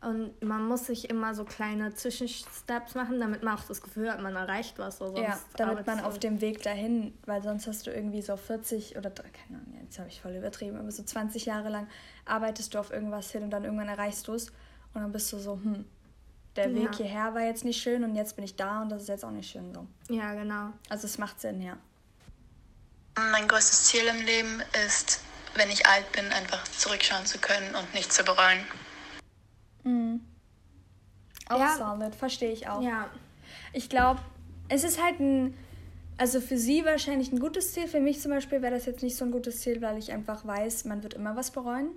und 0.00 0.42
man 0.42 0.66
muss 0.66 0.86
sich 0.86 1.10
immer 1.10 1.34
so 1.34 1.44
kleine 1.44 1.94
Zwischensteps 1.94 2.94
machen, 2.94 3.20
damit 3.20 3.42
man 3.42 3.58
auch 3.58 3.64
das 3.64 3.82
Gefühl 3.82 4.10
hat, 4.10 4.22
man 4.22 4.36
erreicht 4.36 4.78
was. 4.78 4.98
So, 4.98 5.08
sonst 5.08 5.20
Ja, 5.20 5.38
damit 5.56 5.86
man 5.86 6.00
auf 6.00 6.18
dem 6.18 6.40
Weg 6.40 6.62
dahin, 6.62 7.12
weil 7.26 7.42
sonst 7.42 7.66
hast 7.66 7.86
du 7.86 7.90
irgendwie 7.90 8.22
so 8.22 8.36
40 8.36 8.96
oder, 8.96 9.10
keine 9.10 9.60
Ahnung, 9.60 9.78
jetzt 9.82 9.98
habe 9.98 10.08
ich 10.08 10.20
voll 10.20 10.34
übertrieben, 10.34 10.78
aber 10.78 10.90
so 10.90 11.02
20 11.02 11.44
Jahre 11.44 11.68
lang 11.68 11.86
arbeitest 12.24 12.74
du 12.74 12.78
auf 12.78 12.90
irgendwas 12.90 13.30
hin 13.30 13.42
und 13.42 13.50
dann 13.50 13.64
irgendwann 13.64 13.88
erreichst 13.88 14.26
du 14.28 14.32
es 14.32 14.48
und 14.94 15.02
dann 15.02 15.12
bist 15.12 15.32
du 15.32 15.38
so, 15.38 15.54
hm, 15.54 15.84
der 16.58 16.74
Weg 16.74 16.90
Ja. 16.92 16.96
hierher 16.96 17.34
war 17.34 17.42
jetzt 17.42 17.64
nicht 17.64 17.80
schön 17.80 18.04
und 18.04 18.14
jetzt 18.16 18.36
bin 18.36 18.44
ich 18.44 18.56
da 18.56 18.82
und 18.82 18.90
das 18.90 19.02
ist 19.02 19.08
jetzt 19.08 19.24
auch 19.24 19.30
nicht 19.30 19.50
schön 19.50 19.72
so. 19.74 19.86
Ja, 20.14 20.34
genau. 20.34 20.70
Also 20.88 21.06
es 21.06 21.16
macht 21.18 21.40
Sinn, 21.40 21.62
ja. 21.62 21.76
Mein 23.32 23.48
größtes 23.48 23.84
Ziel 23.84 24.02
im 24.06 24.24
Leben 24.24 24.62
ist, 24.86 25.20
wenn 25.54 25.70
ich 25.70 25.86
alt 25.86 26.10
bin, 26.12 26.26
einfach 26.32 26.62
zurückschauen 26.64 27.26
zu 27.26 27.38
können 27.38 27.74
und 27.74 27.94
nicht 27.94 28.12
zu 28.12 28.22
bereuen. 28.24 28.60
Auch 31.48 31.58
Ja. 31.58 31.76
solid, 31.76 32.14
verstehe 32.14 32.52
ich 32.52 32.68
auch. 32.68 32.82
Ja, 32.82 33.08
Ich 33.72 33.88
glaube, 33.90 34.20
es 34.68 34.84
ist 34.84 35.02
halt 35.02 35.18
ein, 35.20 35.54
also 36.18 36.40
für 36.40 36.56
sie 36.58 36.84
wahrscheinlich 36.84 37.32
ein 37.32 37.38
gutes 37.40 37.72
Ziel. 37.72 37.86
Für 37.88 38.00
mich 38.00 38.20
zum 38.20 38.30
Beispiel 38.30 38.60
wäre 38.62 38.74
das 38.74 38.86
jetzt 38.86 39.02
nicht 39.02 39.16
so 39.16 39.24
ein 39.24 39.30
gutes 39.30 39.60
Ziel, 39.60 39.80
weil 39.82 39.98
ich 39.98 40.12
einfach 40.12 40.46
weiß, 40.46 40.84
man 40.84 41.02
wird 41.02 41.14
immer 41.14 41.36
was 41.36 41.50
bereuen. 41.50 41.88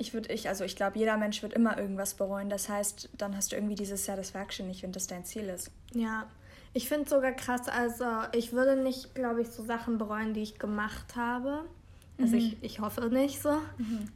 Ich 0.00 0.14
würde, 0.14 0.32
ich, 0.32 0.48
also 0.48 0.64
ich 0.64 0.76
glaube, 0.76 0.98
jeder 0.98 1.16
Mensch 1.16 1.42
wird 1.42 1.52
immer 1.52 1.76
irgendwas 1.78 2.14
bereuen. 2.14 2.48
Das 2.48 2.68
heißt, 2.68 3.10
dann 3.18 3.36
hast 3.36 3.52
du 3.52 3.56
irgendwie 3.56 3.74
diese 3.74 3.96
Satisfaction 3.96 4.66
nicht, 4.66 4.82
wenn 4.82 4.92
das 4.92 5.06
dein 5.06 5.24
Ziel 5.24 5.48
ist. 5.48 5.70
ja. 5.94 6.26
Ich 6.72 6.88
finde 6.88 7.02
es 7.02 7.10
sogar 7.10 7.32
krass, 7.32 7.68
also 7.68 8.04
ich 8.30 8.52
würde 8.52 8.80
nicht, 8.80 9.12
glaube 9.16 9.42
ich, 9.42 9.48
so 9.48 9.64
Sachen 9.64 9.98
bereuen, 9.98 10.34
die 10.34 10.42
ich 10.42 10.56
gemacht 10.56 11.16
habe. 11.16 11.64
Also 12.20 12.36
ich, 12.36 12.62
ich 12.62 12.78
hoffe 12.78 13.08
nicht 13.08 13.42
so. 13.42 13.58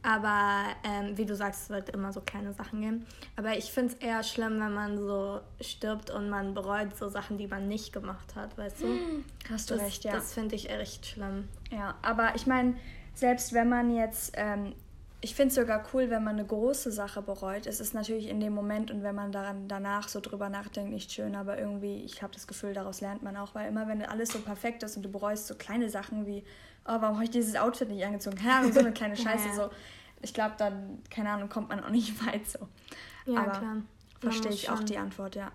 Aber 0.03 0.63
ähm, 0.85 1.17
wie 1.17 1.25
du 1.25 1.35
sagst, 1.35 1.63
es 1.63 1.69
wird 1.69 1.89
immer 1.89 2.13
so 2.13 2.21
kleine 2.21 2.53
Sachen 2.53 2.79
geben. 2.79 3.05
Aber 3.35 3.57
ich 3.57 3.71
finde 3.73 3.93
es 3.93 3.99
eher 3.99 4.23
schlimm, 4.23 4.57
wenn 4.61 4.73
man 4.73 4.97
so 4.97 5.41
stirbt 5.59 6.11
und 6.11 6.29
man 6.29 6.53
bereut 6.53 6.95
so 6.95 7.09
Sachen, 7.09 7.37
die 7.37 7.47
man 7.47 7.67
nicht 7.67 7.91
gemacht 7.91 8.35
hat, 8.35 8.57
weißt 8.57 8.83
du? 8.83 8.87
Hast 9.49 9.69
du 9.69 9.73
Das, 9.75 9.83
recht, 9.83 10.05
ja. 10.05 10.13
das 10.13 10.33
finde 10.33 10.55
ich 10.55 10.69
echt 10.69 11.05
schlimm. 11.07 11.49
Ja, 11.71 11.95
aber 12.03 12.35
ich 12.35 12.47
meine, 12.47 12.75
selbst 13.15 13.51
wenn 13.51 13.67
man 13.67 13.93
jetzt, 13.93 14.33
ähm, 14.37 14.73
ich 15.25 15.33
finde 15.33 15.49
es 15.49 15.55
sogar 15.55 15.83
cool, 15.91 16.11
wenn 16.11 16.23
man 16.23 16.35
eine 16.35 16.45
große 16.45 16.91
Sache 16.91 17.19
bereut. 17.23 17.65
Es 17.65 17.79
ist 17.79 17.95
natürlich 17.95 18.29
in 18.29 18.39
dem 18.39 18.53
Moment 18.53 18.91
und 18.91 19.01
wenn 19.01 19.15
man 19.15 19.31
daran 19.31 19.67
danach 19.67 20.07
so 20.07 20.19
drüber 20.19 20.49
nachdenkt, 20.49 20.91
nicht 20.91 21.11
schön, 21.11 21.35
aber 21.35 21.57
irgendwie, 21.57 22.03
ich 22.03 22.21
habe 22.21 22.31
das 22.31 22.45
Gefühl, 22.45 22.75
daraus 22.75 23.01
lernt 23.01 23.23
man 23.23 23.35
auch, 23.35 23.55
weil 23.55 23.67
immer 23.67 23.87
wenn 23.87 24.03
alles 24.03 24.29
so 24.29 24.39
perfekt 24.39 24.83
ist 24.83 24.97
und 24.97 25.01
du 25.01 25.09
bereust 25.09 25.47
so 25.47 25.55
kleine 25.55 25.89
Sachen 25.89 26.27
wie, 26.27 26.43
oh, 26.83 27.01
warum 27.01 27.15
habe 27.15 27.23
ich 27.23 27.31
dieses 27.31 27.55
Outfit 27.55 27.89
nicht 27.89 28.05
angezogen? 28.05 28.37
Keine 28.37 28.53
Ahnung, 28.53 28.71
so 28.71 28.81
eine 28.81 28.93
kleine 28.93 29.17
Scheiße. 29.17 29.47
ja, 29.47 29.49
ja. 29.49 29.55
So, 29.55 29.69
ich 30.21 30.31
glaube, 30.31 30.53
dann, 30.59 31.01
keine 31.09 31.31
Ahnung, 31.31 31.49
kommt 31.49 31.69
man 31.69 31.83
auch 31.83 31.89
nicht 31.89 32.23
weit 32.27 32.47
so. 32.47 32.59
Ja, 33.25 33.39
aber 33.39 33.51
klar. 33.57 33.77
Verstehe 34.19 34.51
ich 34.51 34.69
auch 34.69 34.83
die 34.83 34.99
Antwort, 34.99 35.33
ja. 35.33 35.51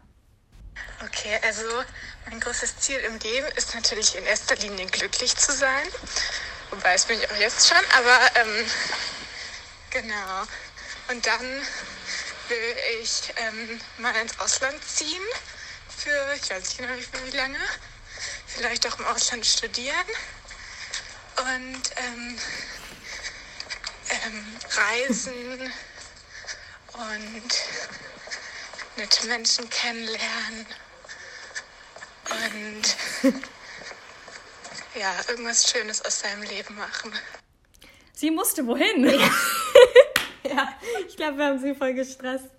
Okay, 1.05 1.39
also 1.47 1.63
mein 2.29 2.41
großes 2.41 2.77
Ziel 2.79 2.99
im 3.07 3.21
Leben 3.21 3.47
ist 3.55 3.73
natürlich 3.73 4.19
in 4.19 4.25
erster 4.25 4.57
Linie 4.57 4.87
glücklich 4.87 5.37
zu 5.37 5.53
sein. 5.53 5.87
Wobei, 6.71 6.93
das 6.93 7.07
bin 7.07 7.21
ich 7.21 7.31
auch 7.31 7.37
jetzt 7.37 7.69
schon, 7.69 7.85
aber 7.97 8.19
ähm, 8.35 8.67
genau. 9.91 10.43
Und 11.09 11.27
dann 11.27 11.41
will 12.49 12.77
ich 13.03 13.33
ähm, 13.37 13.81
mal 13.99 14.15
ins 14.17 14.39
Ausland 14.39 14.83
ziehen 14.85 15.23
für, 15.97 16.35
ich 16.35 16.51
weiß 16.51 16.63
nicht 16.63 16.79
genau 16.79 16.95
wie, 16.95 17.33
wie 17.33 17.37
lange, 17.37 17.59
vielleicht 18.47 18.87
auch 18.87 18.99
im 18.99 19.05
Ausland 19.07 19.45
studieren 19.47 20.07
und 21.37 21.83
ähm, 21.97 22.39
ähm, 24.11 24.47
reisen 24.71 25.73
und 26.93 27.53
nette 28.97 29.27
Menschen 29.27 29.69
kennenlernen 29.71 30.67
und 32.31 32.97
ja, 34.95 35.15
irgendwas 35.29 35.71
Schönes 35.71 36.05
aus 36.05 36.21
seinem 36.21 36.43
Leben 36.43 36.77
machen. 36.77 37.13
Sie 38.13 38.31
musste 38.31 38.67
wohin? 38.67 39.09
ja, 39.09 39.31
glaube, 41.21 41.39
wir 41.39 41.47
haben 41.47 41.59
sie 41.59 41.75
voll 41.75 41.95
gestresst. 41.95 42.51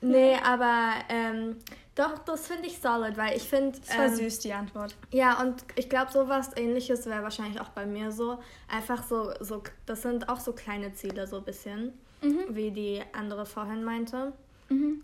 Nee, 0.00 0.36
aber 0.44 0.92
ähm, 1.08 1.56
doch, 1.94 2.18
das 2.20 2.46
finde 2.46 2.68
ich 2.68 2.78
solid, 2.78 3.16
weil 3.16 3.36
ich 3.36 3.48
finde. 3.48 3.78
Das 3.78 3.98
war 3.98 4.06
ähm, 4.06 4.14
süß, 4.14 4.38
die 4.38 4.52
Antwort. 4.52 4.96
Ja, 5.10 5.40
und 5.40 5.64
ich 5.74 5.88
glaube, 5.88 6.12
sowas 6.12 6.50
ähnliches 6.56 7.06
wäre 7.06 7.22
wahrscheinlich 7.22 7.60
auch 7.60 7.70
bei 7.70 7.86
mir 7.86 8.12
so. 8.12 8.38
Einfach 8.68 9.02
so, 9.02 9.32
so, 9.40 9.62
das 9.86 10.02
sind 10.02 10.28
auch 10.28 10.40
so 10.40 10.52
kleine 10.52 10.92
Ziele, 10.94 11.26
so 11.26 11.38
ein 11.38 11.44
bisschen, 11.44 11.92
mhm. 12.22 12.44
wie 12.50 12.70
die 12.70 13.02
andere 13.12 13.44
vorhin 13.46 13.82
meinte. 13.82 14.32
Mhm. 14.68 15.02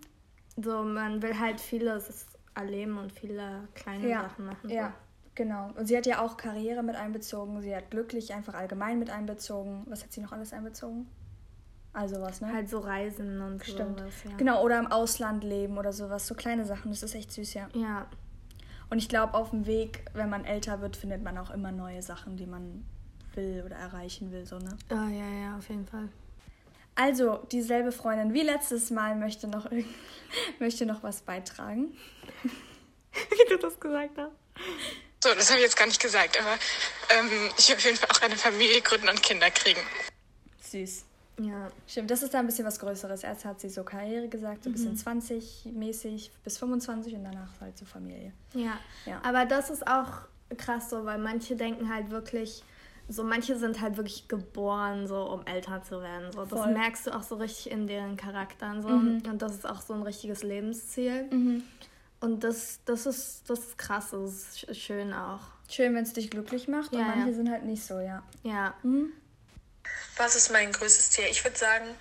So, 0.55 0.83
man 0.83 1.21
will 1.21 1.37
halt 1.37 1.59
vieles 1.59 2.27
erleben 2.55 2.97
und 2.97 3.11
viele 3.11 3.67
kleine 3.75 4.07
ja. 4.07 4.21
Sachen 4.21 4.45
machen. 4.45 4.69
Ja, 4.69 4.93
genau. 5.35 5.71
Und 5.75 5.87
sie 5.87 5.97
hat 5.97 6.05
ja 6.05 6.21
auch 6.21 6.37
Karriere 6.37 6.81
mit 6.81 6.95
einbezogen. 6.95 7.61
Sie 7.61 7.75
hat 7.75 7.91
glücklich 7.91 8.33
einfach 8.33 8.53
allgemein 8.53 8.99
mit 8.99 9.09
einbezogen. 9.09 9.83
Was 9.89 10.01
hat 10.01 10.13
sie 10.13 10.21
noch 10.21 10.31
alles 10.31 10.53
einbezogen? 10.53 11.09
Also 11.95 12.21
was, 12.21 12.41
ne? 12.41 12.51
Halt 12.51 12.69
so 12.69 12.79
Reisen 12.79 13.39
und 13.41 13.63
Stimmt. 13.63 13.99
sowas, 13.99 14.13
ja. 14.25 14.35
Genau, 14.35 14.61
oder 14.61 14.77
im 14.79 14.87
Ausland 14.91 15.45
leben 15.45 15.77
oder 15.77 15.93
sowas. 15.93 16.27
So 16.27 16.35
kleine 16.35 16.65
Sachen. 16.65 16.91
Das 16.91 17.01
ist 17.03 17.15
echt 17.15 17.31
süß, 17.31 17.53
ja. 17.53 17.69
Ja. 17.73 18.07
Und 18.89 18.97
ich 18.97 19.07
glaube, 19.07 19.33
auf 19.33 19.51
dem 19.51 19.65
Weg, 19.65 20.03
wenn 20.13 20.29
man 20.29 20.43
älter 20.43 20.81
wird, 20.81 20.97
findet 20.97 21.23
man 21.23 21.37
auch 21.37 21.51
immer 21.51 21.71
neue 21.71 22.01
Sachen, 22.01 22.35
die 22.35 22.45
man 22.45 22.85
will 23.33 23.63
oder 23.65 23.77
erreichen 23.77 24.31
will, 24.33 24.45
so, 24.45 24.59
ne? 24.59 24.77
Ah, 24.89 25.07
ja, 25.09 25.29
ja, 25.41 25.57
auf 25.57 25.69
jeden 25.69 25.87
Fall. 25.87 26.09
Also, 26.95 27.37
dieselbe 27.51 27.93
Freundin 27.93 28.33
wie 28.33 28.41
letztes 28.41 28.91
Mal 28.91 29.15
möchte 29.15 29.47
noch, 29.47 29.69
möchte 30.59 30.85
noch 30.85 31.01
was 31.01 31.21
beitragen. 31.21 31.97
wie 33.13 33.49
du 33.49 33.57
das 33.57 33.79
gesagt 33.79 34.17
hast. 34.17 34.31
So, 35.23 35.33
das 35.33 35.49
habe 35.49 35.59
ich 35.59 35.65
jetzt 35.65 35.77
gar 35.77 35.87
nicht 35.87 36.01
gesagt, 36.01 36.37
aber 36.39 36.55
ähm, 37.17 37.29
ich 37.57 37.69
will 37.69 37.77
auf 37.77 37.85
jeden 37.85 37.97
Fall 37.97 38.09
auch 38.11 38.21
eine 38.21 38.35
Familie 38.35 38.81
gründen 38.81 39.07
und 39.07 39.23
Kinder 39.23 39.49
kriegen. 39.49 39.79
Süß. 40.59 41.04
Ja. 41.39 41.67
Stimmt, 41.87 42.11
das 42.11 42.23
ist 42.23 42.33
da 42.33 42.39
ein 42.39 42.45
bisschen 42.45 42.65
was 42.65 42.79
Größeres. 42.79 43.23
Erst 43.23 43.45
hat 43.45 43.59
sie 43.59 43.69
so 43.69 43.83
Karriere 43.83 44.27
gesagt, 44.27 44.63
so 44.63 44.69
ein 44.69 44.73
bisschen 44.73 44.93
mhm. 44.93 45.21
20-mäßig 45.21 46.29
bis 46.43 46.57
25 46.57 47.15
und 47.15 47.23
danach 47.23 47.59
halt 47.59 47.77
so 47.77 47.85
Familie. 47.85 48.31
Ja. 48.53 48.77
ja. 49.05 49.21
Aber 49.23 49.45
das 49.45 49.69
ist 49.69 49.85
auch 49.85 50.27
krass 50.57 50.89
so, 50.89 51.05
weil 51.05 51.17
manche 51.17 51.55
denken 51.55 51.93
halt 51.93 52.09
wirklich, 52.09 52.63
so 53.09 53.23
manche 53.23 53.57
sind 53.57 53.81
halt 53.81 53.97
wirklich 53.97 54.27
geboren, 54.27 55.07
so 55.07 55.29
um 55.29 55.45
älter 55.45 55.83
zu 55.83 56.01
werden. 56.01 56.31
So. 56.31 56.45
Das 56.45 56.59
Voll. 56.59 56.73
merkst 56.73 57.07
du 57.07 57.15
auch 57.15 57.23
so 57.23 57.35
richtig 57.35 57.71
in 57.71 57.87
deren 57.87 58.17
Charakteren. 58.17 58.81
So. 58.81 58.89
Mhm. 58.89 59.23
Und 59.29 59.41
das 59.41 59.55
ist 59.55 59.67
auch 59.67 59.81
so 59.81 59.93
ein 59.93 60.03
richtiges 60.03 60.43
Lebensziel. 60.43 61.25
Mhm. 61.31 61.63
Und 62.21 62.43
das, 62.43 62.79
das, 62.85 63.05
ist, 63.05 63.49
das 63.49 63.59
ist 63.59 63.77
krass, 63.77 64.11
das 64.11 64.63
ist 64.63 64.77
schön 64.77 65.13
auch. 65.13 65.41
Schön, 65.69 65.93
wenn 65.95 66.03
es 66.03 66.13
dich 66.13 66.29
glücklich 66.29 66.67
macht. 66.67 66.93
Ja, 66.93 66.99
und 66.99 67.07
manche 67.07 67.29
ja. 67.29 67.33
sind 67.33 67.51
halt 67.51 67.65
nicht 67.65 67.83
so, 67.83 67.99
ja. 67.99 68.23
Ja. 68.43 68.73
Mhm. 68.83 69.11
Was 70.17 70.35
ist 70.35 70.49
mein 70.51 70.71
größtes 70.71 71.11
Ziel? 71.11 71.25
Ich 71.25 71.43
würde 71.43 71.57
sagen, 71.57 71.95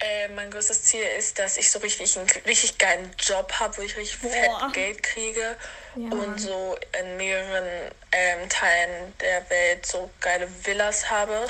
äh, 0.00 0.28
mein 0.28 0.50
größtes 0.50 0.84
Ziel 0.84 1.04
ist, 1.18 1.38
dass 1.38 1.56
ich 1.56 1.70
so 1.70 1.78
richtig 1.78 2.16
einen 2.18 2.28
richtig 2.46 2.78
geilen 2.78 3.10
Job 3.18 3.52
habe, 3.58 3.76
wo 3.76 3.82
ich 3.82 3.96
richtig 3.96 4.20
Boah. 4.20 4.30
fett 4.30 4.72
Geld 4.72 5.02
kriege 5.02 5.56
ja. 5.94 6.10
und 6.10 6.40
so 6.40 6.76
in 6.98 7.16
mehreren 7.16 7.90
ähm, 8.12 8.48
Teilen 8.48 9.16
der 9.20 9.48
Welt 9.50 9.86
so 9.86 10.10
geile 10.20 10.48
Villas 10.64 11.08
habe. 11.10 11.46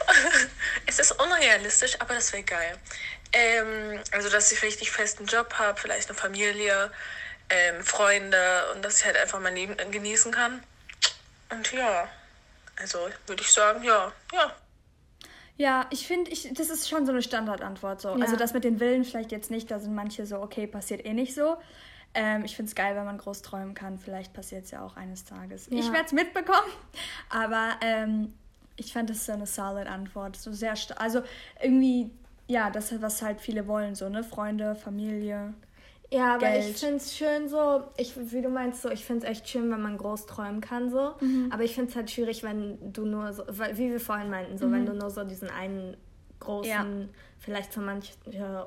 es 0.86 0.98
ist 0.98 1.12
unrealistisch, 1.12 2.00
aber 2.00 2.14
das 2.14 2.32
wäre 2.32 2.42
geil. 2.42 2.78
Ähm, 3.32 4.00
also, 4.12 4.30
dass 4.30 4.50
ich 4.50 4.62
richtig 4.62 4.90
festen 4.90 5.26
Job 5.26 5.54
habe, 5.54 5.78
vielleicht 5.78 6.08
eine 6.08 6.18
Familie, 6.18 6.90
ähm, 7.50 7.84
Freunde 7.84 8.72
und 8.72 8.82
dass 8.82 9.00
ich 9.00 9.04
halt 9.04 9.16
einfach 9.16 9.40
mein 9.40 9.54
Leben 9.54 9.76
genießen 9.90 10.32
kann. 10.32 10.62
Und 11.50 11.70
ja, 11.72 12.08
also 12.76 13.08
würde 13.26 13.42
ich 13.42 13.50
sagen, 13.50 13.82
ja, 13.84 14.12
ja. 14.32 14.54
Ja, 15.58 15.86
ich 15.90 16.06
finde, 16.06 16.30
ich, 16.30 16.52
das 16.54 16.70
ist 16.70 16.88
schon 16.88 17.04
so 17.04 17.12
eine 17.12 17.20
Standardantwort. 17.20 18.00
So. 18.00 18.08
Also 18.10 18.20
ja. 18.20 18.24
Also 18.24 18.36
das 18.36 18.54
mit 18.54 18.64
den 18.64 18.80
Willen 18.80 19.04
vielleicht 19.04 19.32
jetzt 19.32 19.50
nicht, 19.50 19.70
da 19.70 19.80
sind 19.80 19.94
manche 19.94 20.24
so, 20.24 20.40
okay, 20.40 20.66
passiert 20.66 21.04
eh 21.04 21.12
nicht 21.12 21.34
so. 21.34 21.56
Ähm, 22.14 22.44
ich 22.44 22.56
finde 22.56 22.70
es 22.70 22.74
geil, 22.74 22.96
wenn 22.96 23.04
man 23.04 23.18
groß 23.18 23.42
träumen 23.42 23.74
kann. 23.74 23.98
Vielleicht 23.98 24.32
passiert 24.32 24.64
es 24.64 24.70
ja 24.70 24.82
auch 24.84 24.96
eines 24.96 25.24
Tages. 25.24 25.66
Ja. 25.68 25.78
Ich 25.78 25.92
werde 25.92 26.06
es 26.06 26.12
mitbekommen, 26.12 26.70
aber 27.28 27.72
ähm, 27.82 28.32
ich 28.76 28.92
fand 28.92 29.10
das 29.10 29.26
so 29.26 29.32
eine 29.32 29.46
solid 29.46 29.88
Antwort. 29.88 30.36
So 30.36 30.52
sehr, 30.52 30.74
also 30.96 31.22
irgendwie, 31.60 32.10
ja, 32.46 32.70
das, 32.70 33.02
was 33.02 33.20
halt 33.20 33.40
viele 33.40 33.66
wollen, 33.66 33.96
so, 33.96 34.08
ne? 34.08 34.22
Freunde, 34.22 34.76
Familie. 34.76 35.54
Ja, 36.10 36.34
aber 36.36 36.46
Geld. 36.46 36.70
ich 36.70 36.76
finde 36.76 36.96
es 36.96 37.16
schön 37.16 37.48
so, 37.48 37.82
ich, 37.98 38.14
wie 38.16 38.40
du 38.40 38.48
meinst, 38.48 38.80
so, 38.80 38.88
ich 38.88 39.04
finde 39.04 39.26
es 39.26 39.30
echt 39.30 39.48
schön, 39.48 39.70
wenn 39.70 39.82
man 39.82 39.98
groß 39.98 40.24
träumen 40.26 40.60
kann, 40.60 40.90
so. 40.90 41.12
Mhm. 41.20 41.50
Aber 41.52 41.64
ich 41.64 41.74
finde 41.74 41.90
es 41.90 41.96
halt 41.96 42.10
schwierig, 42.10 42.42
wenn 42.42 42.92
du 42.92 43.04
nur 43.04 43.32
so, 43.32 43.44
wie 43.46 43.90
wir 43.90 44.00
vorhin 44.00 44.30
meinten, 44.30 44.56
so, 44.56 44.66
mhm. 44.66 44.72
wenn 44.72 44.86
du 44.86 44.94
nur 44.94 45.10
so 45.10 45.24
diesen 45.24 45.50
einen 45.50 45.96
großen, 46.48 46.70
ja. 46.70 47.08
vielleicht 47.38 47.74
für 47.74 47.80
manche 47.80 48.14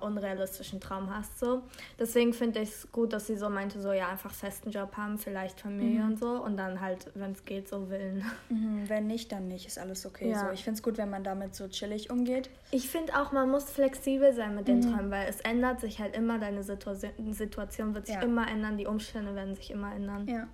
unrealistischen 0.01 0.79
Traum 0.79 1.13
hast. 1.13 1.39
So. 1.39 1.63
Deswegen 1.99 2.31
finde 2.33 2.61
ich 2.61 2.69
es 2.69 2.91
gut, 2.91 3.11
dass 3.11 3.27
sie 3.27 3.35
so 3.35 3.49
meinte, 3.49 3.81
so 3.81 3.91
ja, 3.91 4.09
einfach 4.09 4.31
festen 4.31 4.69
Job 4.69 4.95
haben, 4.97 5.17
vielleicht 5.17 5.59
Familie 5.59 6.01
mhm. 6.01 6.11
und 6.11 6.19
so 6.19 6.29
und 6.43 6.57
dann 6.57 6.79
halt, 6.79 7.09
wenn 7.15 7.31
es 7.31 7.43
geht, 7.43 7.67
so 7.67 7.89
willen. 7.89 8.23
Mhm. 8.49 8.89
Wenn 8.89 9.07
nicht, 9.07 9.31
dann 9.31 9.47
nicht, 9.47 9.65
ist 9.65 9.79
alles 9.79 10.05
okay. 10.05 10.29
Ja. 10.29 10.47
So. 10.47 10.51
Ich 10.51 10.63
finde 10.63 10.77
es 10.77 10.83
gut, 10.83 10.97
wenn 10.97 11.09
man 11.09 11.23
damit 11.23 11.55
so 11.55 11.67
chillig 11.69 12.09
umgeht. 12.09 12.49
Ich 12.71 12.89
finde 12.89 13.13
auch, 13.17 13.31
man 13.31 13.49
muss 13.49 13.69
flexibel 13.69 14.33
sein 14.33 14.55
mit 14.55 14.67
den 14.67 14.79
mhm. 14.79 14.93
Träumen, 14.93 15.11
weil 15.11 15.27
es 15.29 15.39
ändert 15.41 15.79
sich 15.79 15.99
halt 15.99 16.15
immer, 16.15 16.37
deine 16.37 16.63
Situa 16.63 16.95
Situation 16.95 17.93
wird 17.93 18.07
sich 18.07 18.15
ja. 18.15 18.21
immer 18.21 18.49
ändern, 18.49 18.77
die 18.77 18.87
Umstände 18.87 19.35
werden 19.35 19.55
sich 19.55 19.71
immer 19.71 19.93
ändern. 19.95 20.27
Ja. 20.27 20.47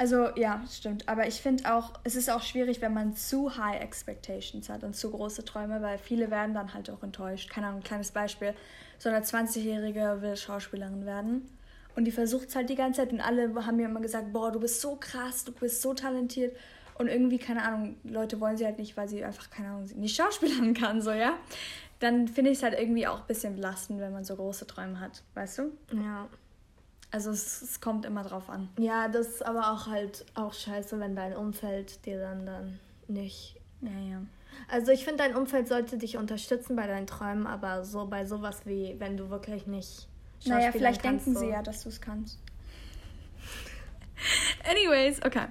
Also 0.00 0.30
ja, 0.34 0.64
stimmt. 0.72 1.06
Aber 1.10 1.26
ich 1.26 1.42
finde 1.42 1.74
auch, 1.74 1.92
es 2.04 2.16
ist 2.16 2.30
auch 2.30 2.40
schwierig, 2.40 2.80
wenn 2.80 2.94
man 2.94 3.14
zu 3.14 3.58
high 3.58 3.82
expectations 3.82 4.70
hat 4.70 4.82
und 4.82 4.96
zu 4.96 5.10
große 5.10 5.44
Träume, 5.44 5.82
weil 5.82 5.98
viele 5.98 6.30
werden 6.30 6.54
dann 6.54 6.72
halt 6.72 6.88
auch 6.88 7.02
enttäuscht. 7.02 7.50
Keine 7.50 7.66
Ahnung, 7.66 7.80
ein 7.80 7.84
kleines 7.84 8.10
Beispiel. 8.10 8.54
So 8.98 9.10
eine 9.10 9.20
20-Jährige 9.20 10.22
will 10.22 10.38
Schauspielerin 10.38 11.04
werden. 11.04 11.46
Und 11.96 12.04
die 12.04 12.12
versucht 12.12 12.48
es 12.48 12.56
halt 12.56 12.70
die 12.70 12.76
ganze 12.76 13.02
Zeit 13.02 13.12
und 13.12 13.20
alle 13.20 13.54
haben 13.66 13.76
mir 13.76 13.88
immer 13.88 14.00
gesagt, 14.00 14.32
boah, 14.32 14.50
du 14.50 14.58
bist 14.58 14.80
so 14.80 14.96
krass, 14.96 15.44
du 15.44 15.52
bist 15.52 15.82
so 15.82 15.92
talentiert. 15.92 16.56
Und 16.94 17.08
irgendwie, 17.08 17.36
keine 17.36 17.62
Ahnung, 17.62 17.96
Leute 18.02 18.40
wollen 18.40 18.56
sie 18.56 18.64
halt 18.64 18.78
nicht, 18.78 18.96
weil 18.96 19.06
sie 19.06 19.22
einfach, 19.22 19.50
keine 19.50 19.68
Ahnung, 19.68 19.84
nicht 19.96 20.16
Schauspielern 20.16 20.72
kann, 20.80 21.02
so, 21.02 21.10
ja. 21.10 21.34
Dann 21.98 22.26
finde 22.26 22.52
ich 22.52 22.56
es 22.56 22.62
halt 22.62 22.72
irgendwie 22.72 23.06
auch 23.06 23.20
ein 23.20 23.26
bisschen 23.26 23.54
belastend, 23.54 24.00
wenn 24.00 24.12
man 24.12 24.24
so 24.24 24.34
große 24.34 24.66
Träume 24.66 24.98
hat, 24.98 25.22
weißt 25.34 25.58
du? 25.58 25.62
Ja. 25.92 26.26
Also 27.12 27.30
es, 27.30 27.62
es, 27.62 27.80
kommt 27.80 28.04
immer 28.04 28.22
drauf 28.22 28.48
an. 28.48 28.68
Ja, 28.78 29.08
das 29.08 29.26
ist 29.28 29.46
aber 29.46 29.72
auch 29.72 29.88
halt 29.88 30.24
auch 30.34 30.54
scheiße, 30.54 31.00
wenn 31.00 31.16
dein 31.16 31.36
Umfeld 31.36 32.06
dir 32.06 32.20
dann 32.20 32.46
dann 32.46 32.78
nicht. 33.08 33.56
Ja, 33.80 33.90
ja. 33.90 34.22
Also 34.68 34.92
ich 34.92 35.04
finde, 35.04 35.24
dein 35.24 35.34
Umfeld 35.34 35.66
sollte 35.68 35.98
dich 35.98 36.16
unterstützen 36.16 36.76
bei 36.76 36.86
deinen 36.86 37.06
Träumen, 37.06 37.46
aber 37.46 37.84
so 37.84 38.06
bei 38.06 38.26
sowas 38.26 38.62
wie, 38.64 38.94
wenn 38.98 39.16
du 39.16 39.30
wirklich 39.30 39.66
nicht. 39.66 40.08
Naja, 40.44 40.70
vielleicht 40.72 41.02
kannst, 41.02 41.26
denken 41.26 41.38
so. 41.38 41.46
sie 41.46 41.52
ja, 41.52 41.62
dass 41.62 41.82
du 41.82 41.88
es 41.88 42.00
kannst. 42.00 42.38
Anyways, 44.70 45.22
okay. 45.24 45.46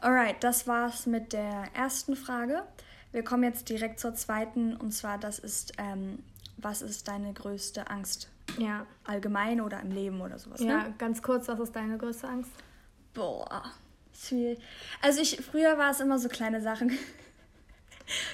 Alright, 0.00 0.42
das 0.42 0.66
war's 0.66 1.06
mit 1.06 1.32
der 1.32 1.64
ersten 1.74 2.16
Frage. 2.16 2.62
Wir 3.12 3.24
kommen 3.24 3.44
jetzt 3.44 3.68
direkt 3.68 4.00
zur 4.00 4.14
zweiten 4.14 4.76
und 4.76 4.92
zwar, 4.92 5.18
das 5.18 5.38
ist, 5.38 5.72
ähm, 5.78 6.22
was 6.56 6.82
ist 6.82 7.08
deine 7.08 7.32
größte 7.32 7.88
Angst? 7.88 8.28
Ja. 8.58 8.86
Allgemein 9.04 9.60
oder 9.60 9.80
im 9.80 9.90
Leben 9.90 10.20
oder 10.20 10.38
sowas. 10.38 10.60
Ja, 10.60 10.84
ne? 10.84 10.94
ganz 10.98 11.22
kurz, 11.22 11.48
was 11.48 11.58
ist 11.60 11.76
deine 11.76 11.98
größte 11.98 12.28
Angst? 12.28 12.50
Boah, 13.14 13.64
schwierig. 14.12 14.60
Also 15.02 15.20
ich, 15.20 15.40
früher 15.44 15.78
war 15.78 15.90
es 15.90 16.00
immer 16.00 16.18
so 16.18 16.28
kleine 16.28 16.60
Sachen. 16.60 16.90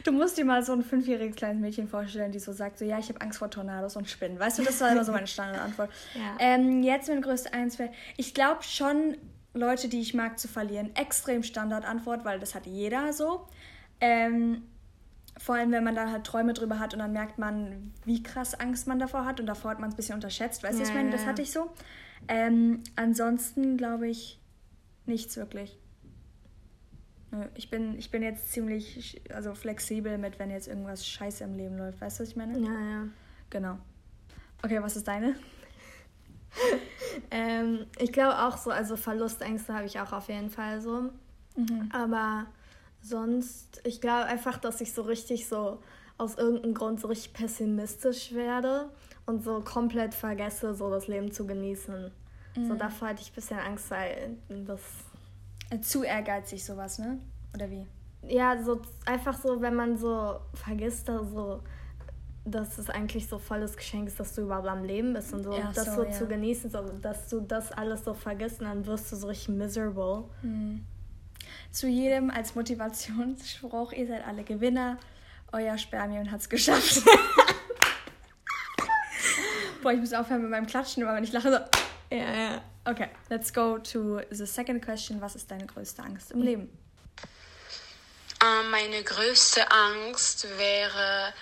Du 0.05 0.13
musst 0.13 0.37
dir 0.37 0.45
mal 0.45 0.63
so 0.63 0.75
ein 0.75 0.83
fünfjähriges 0.83 1.35
kleines 1.35 1.63
Mädchen 1.63 1.89
vorstellen, 1.89 2.31
die 2.31 2.39
so 2.39 2.53
sagt, 2.53 2.79
so 2.79 2.85
ja, 2.85 2.99
ich 2.99 3.09
habe 3.09 3.23
Angst 3.23 3.39
vor 3.39 3.51
Tornados 3.51 3.97
und 3.97 4.07
Spinnen. 4.07 4.39
Weißt 4.39 4.59
du, 4.59 4.65
das 4.65 4.79
war 4.83 4.93
immer 4.93 5.03
so 5.03 5.13
meine 5.13 5.27
Standardantwort. 5.27 5.91
Ja. 6.15 6.37
Ähm, 6.41 6.83
jetzt 6.83 7.09
meine 7.09 7.23
größte 7.23 7.55
Angst 7.55 7.79
wäre, 7.79 7.91
ich 8.19 8.35
glaube 8.35 8.63
schon, 8.65 9.17
Leute, 9.55 9.89
die 9.89 10.03
ich 10.03 10.13
mag, 10.13 10.39
zu 10.39 10.47
verlieren. 10.47 10.95
Extrem 10.95 11.43
Standardantwort, 11.43 12.23
weil 12.25 12.39
das 12.39 12.55
hat 12.55 12.67
jeder 12.67 13.15
so. 13.15 13.49
Ähm, 13.99 14.63
vor 15.39 15.55
allem, 15.57 15.73
wenn 15.73 15.85
man 15.85 15.95
dann 15.95 16.11
halt 16.13 16.25
Träume 16.25 16.53
drüber 16.53 16.79
hat 16.79 16.93
und 16.95 17.01
dann 17.01 17.13
merkt 17.13 17.39
man, 17.39 17.93
wie 18.05 18.23
krass 18.23 18.55
Angst 18.55 18.87
man 18.87 18.99
davor 18.99 19.25
hat 19.25 19.41
und 19.41 19.47
davor 19.47 19.71
hat 19.73 19.81
man 19.81 19.89
es 19.89 19.95
ein 19.95 19.97
bisschen 19.97 20.15
unterschätzt. 20.15 20.63
Weißt 20.63 20.79
du, 20.79 20.83
was 20.83 20.89
ich 20.89 20.95
Ja, 20.95 21.01
meine? 21.01 21.11
ja, 21.11 21.17
Das 21.17 21.23
ja. 21.23 21.29
hatte 21.29 21.43
ich 21.43 21.53
so. 21.53 21.71
Ähm, 22.29 22.83
ansonsten 22.97 23.77
glaube 23.77 24.09
ich 24.09 24.41
nichts 25.07 25.37
wirklich. 25.37 25.79
Ich 27.55 27.71
bin, 27.71 27.97
ich 27.99 28.11
bin 28.11 28.23
jetzt 28.23 28.53
ziemlich 28.53 29.23
also 29.33 29.55
flexibel 29.55 30.19
mit, 30.19 30.39
wenn 30.39 30.51
jetzt 30.51 30.69
irgendwas 30.69 31.07
scheiße 31.07 31.43
im 31.45 31.55
Leben 31.55 31.79
läuft. 31.79 31.99
Weißt 32.01 32.19
du, 32.19 32.23
was 32.25 32.29
ich 32.31 32.37
meine? 32.37 32.59
Ja, 32.59 32.71
ja. 32.81 33.05
Genau. 33.49 33.79
Okay, 34.63 34.83
was 34.83 34.97
ist 34.97 35.09
deine? 35.09 35.35
Ähm, 37.31 37.87
ich 37.99 38.13
glaube 38.13 38.39
auch 38.39 38.57
so, 38.57 38.71
also 38.71 38.97
Verlustängste 38.97 39.75
habe 39.75 39.85
ich 39.87 40.01
auch 40.01 40.13
auf 40.13 40.29
jeden 40.29 40.51
Fall 40.51 40.81
so. 40.81 41.11
Aber 41.93 42.47
sonst, 43.03 43.81
ich 43.85 44.01
glaube 44.01 44.25
einfach, 44.27 44.59
dass 44.59 44.81
ich 44.81 44.93
so 44.93 45.03
richtig 45.03 45.49
so 45.49 45.79
aus 46.19 46.37
irgendeinem 46.37 46.75
Grund 46.75 47.01
so 47.01 47.09
richtig 47.09 47.33
pessimistisch 47.33 48.33
werde 48.33 48.91
und 49.27 49.43
so 49.43 49.61
komplett 49.61 50.15
vergesse, 50.15 50.75
so 50.75 50.91
das 50.91 51.09
Leben 51.09 51.33
zu 51.33 51.47
genießen. 51.47 52.11
So 52.69 52.75
davor 52.75 53.09
hatte 53.09 53.23
ich 53.23 53.31
ein 53.31 53.35
bisschen 53.35 53.59
Angst, 53.59 53.91
weil 53.91 54.37
das, 54.67 54.81
Äh, 55.71 55.81
Zu 55.81 56.03
ehrgeizig 56.05 56.63
sowas, 56.65 56.99
ne? 56.99 57.19
Oder 57.55 57.71
wie? 57.71 57.87
ja, 58.29 58.63
so 58.63 58.81
einfach 59.07 59.37
so, 59.37 59.61
wenn 59.63 59.75
man 59.75 59.97
so 59.97 60.37
vergisst, 60.55 61.09
dass 61.09 61.31
so, 61.31 61.61
dass 62.45 62.77
es 62.79 62.89
eigentlich 62.91 63.27
so 63.27 63.39
volles 63.39 63.77
Geschenk 63.77 64.07
ist, 64.07 64.21
dass 64.21 64.35
du 64.35 64.43
überhaupt 64.43 64.69
am 64.69 64.85
Leben 64.85 65.13
bist 65.15 65.33
und 65.33 65.43
so, 65.45 65.53
Ja, 65.55 65.73
das 65.75 65.87
so, 65.87 66.03
so 66.03 66.05
ja. 66.05 66.11
zu 66.11 66.27
genießen, 66.27 66.71
so, 66.71 66.83
dass 67.01 67.29
du 67.29 67.41
das 67.41 67.73
alles 67.73 68.05
so 68.05 68.13
vergisst 68.15 68.61
und 68.61 68.67
dann 68.67 68.85
wirst 68.87 69.11
du 69.11 69.17
so 69.17 69.27
richtig 69.29 69.49
miserable. 69.49 70.25
Zu 71.73 71.89
jedem 71.89 72.31
als 72.31 72.55
Motivationsspruch, 72.55 73.93
ihr 73.93 74.07
seid 74.07 74.27
alle 74.27 74.45
Gewinner. 74.45 74.99
Euer 75.53 75.79
Spermion 75.79 76.31
hat's 76.31 76.51
geschafft. 76.51 77.03
Boah, 79.83 79.93
ich 79.93 80.01
muss 80.01 80.13
aufhören 80.13 80.43
mit 80.43 80.51
meinem 80.51 80.67
Klatschen, 80.67 81.03
aber 81.03 81.17
wenn 81.17 81.25
ich 81.25 81.33
lache 81.33 81.51
so. 81.51 81.59
Ja, 82.15 82.35
ja. 82.35 82.63
Okay, 82.85 83.09
let's 83.31 83.53
go 83.55 83.79
to 83.79 84.21
the 84.31 84.45
second 84.45 84.85
question. 84.85 85.21
Was 85.23 85.35
ist 85.35 85.51
deine 85.51 85.67
größte 85.67 86.03
Angst 86.03 86.33
im 86.33 86.43
Leben? 86.43 86.69
Ähm, 88.43 88.71
meine 88.71 89.03
größte 89.03 89.71
Angst 89.71 90.47
wäre 90.59 91.33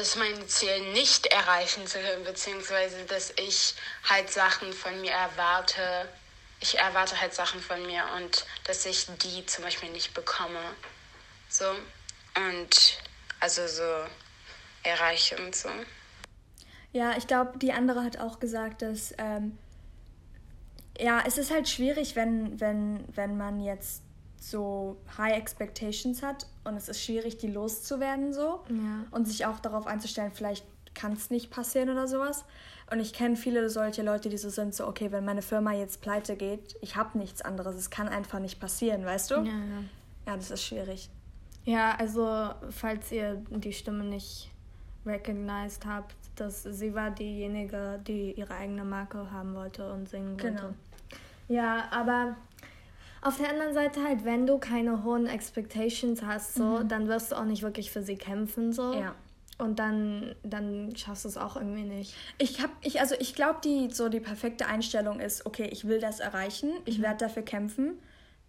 es, 0.00 0.16
mein 0.16 0.48
Ziel 0.48 0.92
nicht 0.92 1.26
erreichen 1.26 1.86
zu 1.86 1.98
können, 1.98 2.24
beziehungsweise 2.24 3.04
dass 3.04 3.32
ich 3.36 3.74
halt 4.08 4.30
Sachen 4.30 4.72
von 4.72 4.98
mir 5.02 5.12
erwarte. 5.12 6.08
Ich 6.60 6.78
erwarte 6.78 7.20
halt 7.20 7.34
Sachen 7.34 7.60
von 7.60 7.84
mir 7.86 8.02
und 8.16 8.44
dass 8.64 8.84
ich 8.86 9.06
die 9.22 9.46
zum 9.46 9.64
Beispiel 9.64 9.90
nicht 9.90 10.14
bekomme. 10.14 10.60
So. 11.48 11.64
Und 12.36 12.98
also 13.40 13.66
so 13.66 13.82
erreiche 14.82 15.36
und 15.44 15.54
so. 15.54 15.68
Ja, 16.92 17.16
ich 17.16 17.26
glaube, 17.26 17.58
die 17.58 17.72
andere 17.72 18.02
hat 18.02 18.18
auch 18.18 18.40
gesagt, 18.40 18.82
dass 18.82 19.12
ähm, 19.18 19.56
ja, 20.98 21.22
es 21.26 21.38
ist 21.38 21.50
halt 21.52 21.68
schwierig, 21.68 22.16
wenn, 22.16 22.58
wenn, 22.60 23.04
wenn 23.14 23.36
man 23.36 23.60
jetzt 23.60 24.02
so 24.40 24.96
High 25.16 25.36
Expectations 25.36 26.22
hat 26.22 26.46
und 26.64 26.76
es 26.76 26.88
ist 26.88 27.02
schwierig, 27.04 27.38
die 27.38 27.48
loszuwerden 27.48 28.32
so 28.32 28.64
Ja. 28.68 29.04
und 29.10 29.26
sich 29.26 29.46
auch 29.46 29.58
darauf 29.60 29.86
einzustellen, 29.86 30.32
vielleicht 30.32 30.64
kann 30.98 31.12
es 31.12 31.30
nicht 31.30 31.50
passieren 31.50 31.90
oder 31.90 32.06
sowas. 32.08 32.44
Und 32.90 33.00
ich 33.00 33.12
kenne 33.12 33.36
viele 33.36 33.68
solche 33.70 34.02
Leute, 34.02 34.28
die 34.28 34.38
so 34.38 34.48
sind, 34.48 34.74
so, 34.74 34.86
okay, 34.86 35.12
wenn 35.12 35.24
meine 35.24 35.42
Firma 35.42 35.72
jetzt 35.72 36.00
pleite 36.00 36.36
geht, 36.36 36.76
ich 36.80 36.96
habe 36.96 37.18
nichts 37.18 37.42
anderes, 37.42 37.76
es 37.76 37.90
kann 37.90 38.08
einfach 38.08 38.38
nicht 38.38 38.58
passieren, 38.60 39.04
weißt 39.04 39.30
du? 39.30 39.34
Ja, 39.36 39.42
ja. 39.44 39.84
Ja, 40.26 40.36
das 40.36 40.50
ist 40.50 40.62
schwierig. 40.64 41.10
Ja, 41.64 41.94
also 41.98 42.50
falls 42.70 43.12
ihr 43.12 43.42
die 43.50 43.72
Stimme 43.72 44.04
nicht 44.04 44.50
recognized 45.06 45.86
habt, 45.86 46.14
dass 46.36 46.62
sie 46.62 46.94
war 46.94 47.10
diejenige, 47.10 48.00
die 48.06 48.32
ihre 48.32 48.54
eigene 48.54 48.84
Marke 48.84 49.30
haben 49.30 49.54
wollte 49.54 49.90
und 49.92 50.08
singen 50.08 50.36
Genau. 50.36 50.62
wollte. 50.62 50.74
Ja, 51.48 51.88
aber 51.90 52.36
auf 53.22 53.36
der 53.38 53.50
anderen 53.50 53.74
Seite 53.74 54.02
halt, 54.04 54.24
wenn 54.24 54.46
du 54.46 54.58
keine 54.58 55.02
hohen 55.04 55.26
Expectations 55.26 56.22
hast, 56.22 56.54
so, 56.54 56.82
dann 56.82 57.08
wirst 57.08 57.32
du 57.32 57.36
auch 57.36 57.44
nicht 57.44 57.62
wirklich 57.62 57.90
für 57.90 58.02
sie 58.02 58.16
kämpfen, 58.16 58.72
so. 58.72 58.94
Ja. 58.94 59.14
Und 59.58 59.80
dann, 59.80 60.36
dann 60.44 60.94
schaffst 60.94 61.24
du 61.24 61.28
es 61.28 61.36
auch 61.36 61.56
irgendwie 61.56 61.82
nicht. 61.82 62.14
Ich 62.38 62.62
habe, 62.62 62.72
ich, 62.80 63.00
also 63.00 63.16
ich 63.18 63.34
glaube, 63.34 63.58
die 63.64 63.90
so 63.90 64.08
die 64.08 64.20
perfekte 64.20 64.66
Einstellung 64.66 65.18
ist, 65.18 65.46
okay, 65.46 65.68
ich 65.72 65.88
will 65.88 65.98
das 66.00 66.20
erreichen, 66.20 66.70
ich 66.84 67.02
werde 67.02 67.18
dafür 67.18 67.42
kämpfen. 67.42 67.98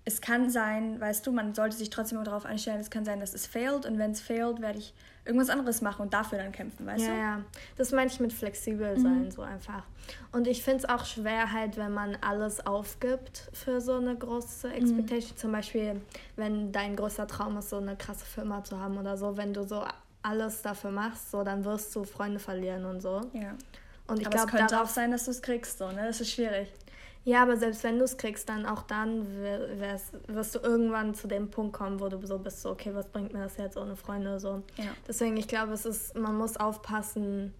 Es 0.06 0.22
kann 0.22 0.50
sein, 0.50 1.00
weißt 1.02 1.26
du, 1.26 1.32
man 1.32 1.54
sollte 1.56 1.76
sich 1.76 1.90
trotzdem 1.90 2.24
darauf 2.24 2.46
einstellen, 2.46 2.80
es 2.80 2.90
kann 2.90 3.06
sein, 3.06 3.20
dass 3.20 3.34
es 3.34 3.48
failed 3.48 3.86
und 3.86 3.98
wenn 3.98 4.12
es 4.12 4.22
failed, 4.22 4.62
werde 4.62 4.80
ich 4.80 4.94
irgendwas 5.26 5.50
anderes 5.50 5.82
machen 5.82 6.04
und 6.04 6.14
dafür 6.14 6.38
dann 6.38 6.52
kämpfen, 6.52 6.86
weißt 6.86 7.06
Ja, 7.06 7.14
du? 7.14 7.20
ja. 7.20 7.42
Das 7.78 7.92
meine 7.92 8.10
ich 8.10 8.20
mit 8.20 8.32
flexibel 8.32 8.98
sein, 9.00 9.30
so 9.30 9.42
einfach. 9.42 9.84
Und 10.32 10.48
ich 10.48 10.64
finde 10.64 10.80
es 10.80 10.86
auch 10.90 11.06
schwer 11.06 11.52
halt, 11.52 11.78
wenn 11.78 11.94
man 11.94 12.18
alles 12.22 12.66
aufgibt 12.66 13.50
für 13.54 13.82
so 13.82 13.96
eine 13.98 14.16
große 14.16 14.72
Expectation. 14.72 15.38
Zum 15.38 15.52
Beispiel, 15.52 16.02
wenn 16.36 16.72
dein 16.72 16.96
größter 16.96 17.28
Traum 17.28 17.58
ist, 17.58 17.70
so 17.70 17.78
eine 17.78 17.96
krasse 17.96 18.26
Firma 18.26 18.64
zu 18.64 18.80
haben 18.80 18.98
oder 18.98 19.18
so. 19.18 19.38
Wenn 19.38 19.54
du 19.54 19.68
so 19.68 19.84
alles 20.22 20.62
dafür 20.62 20.92
machst, 20.92 21.32
so, 21.32 21.44
dann 21.44 21.64
wirst 21.66 21.96
du 21.96 22.04
Freunde 22.04 22.40
verlieren 22.40 22.86
und 22.86 23.02
so. 23.02 23.22
Ja. 23.34 23.56
Und 24.08 24.20
ich 24.20 24.28
Aber 24.28 24.36
es 24.36 24.42
glaube, 24.46 24.52
könnte 24.58 24.82
auch 24.82 24.88
sein, 24.88 25.12
dass 25.12 25.26
du 25.26 25.32
es 25.32 25.42
kriegst, 25.42 25.78
so, 25.78 25.88
ne? 25.92 26.08
Das 26.08 26.20
ist 26.22 26.32
schwierig. 26.32 26.72
Ja, 27.26 27.44
aber 27.44 27.58
selbst 27.58 27.84
wenn 27.84 28.00
du 28.00 28.06
es 28.06 28.18
kriegst, 28.18 28.48
dann 28.50 28.66
auch 28.66 28.84
dann 28.84 29.28
wär's- 29.42 30.14
wirst 30.28 30.56
du 30.56 30.60
irgendwann 30.60 31.14
zu 31.14 31.28
dem 31.28 31.52
Punkt 31.52 31.74
kommen, 31.74 32.00
wo 32.00 32.08
du 32.10 32.26
so 32.26 32.40
bist, 32.40 32.62
so, 32.62 32.72
okay, 32.72 32.92
was 32.96 33.08
bringt 33.08 33.34
mir 33.34 33.40
das 33.44 33.58
jetzt 33.58 33.78
ohne 33.78 33.96
Freunde, 33.96 34.40
so. 34.40 34.64
Ja. 34.78 34.86
Deswegen, 35.08 35.38
ich 35.38 35.48
glaube, 35.48 35.74
es 35.74 35.86
ist, 35.86 36.16
man 36.18 36.38
muss 36.38 36.58
aufpassen, 36.58 37.54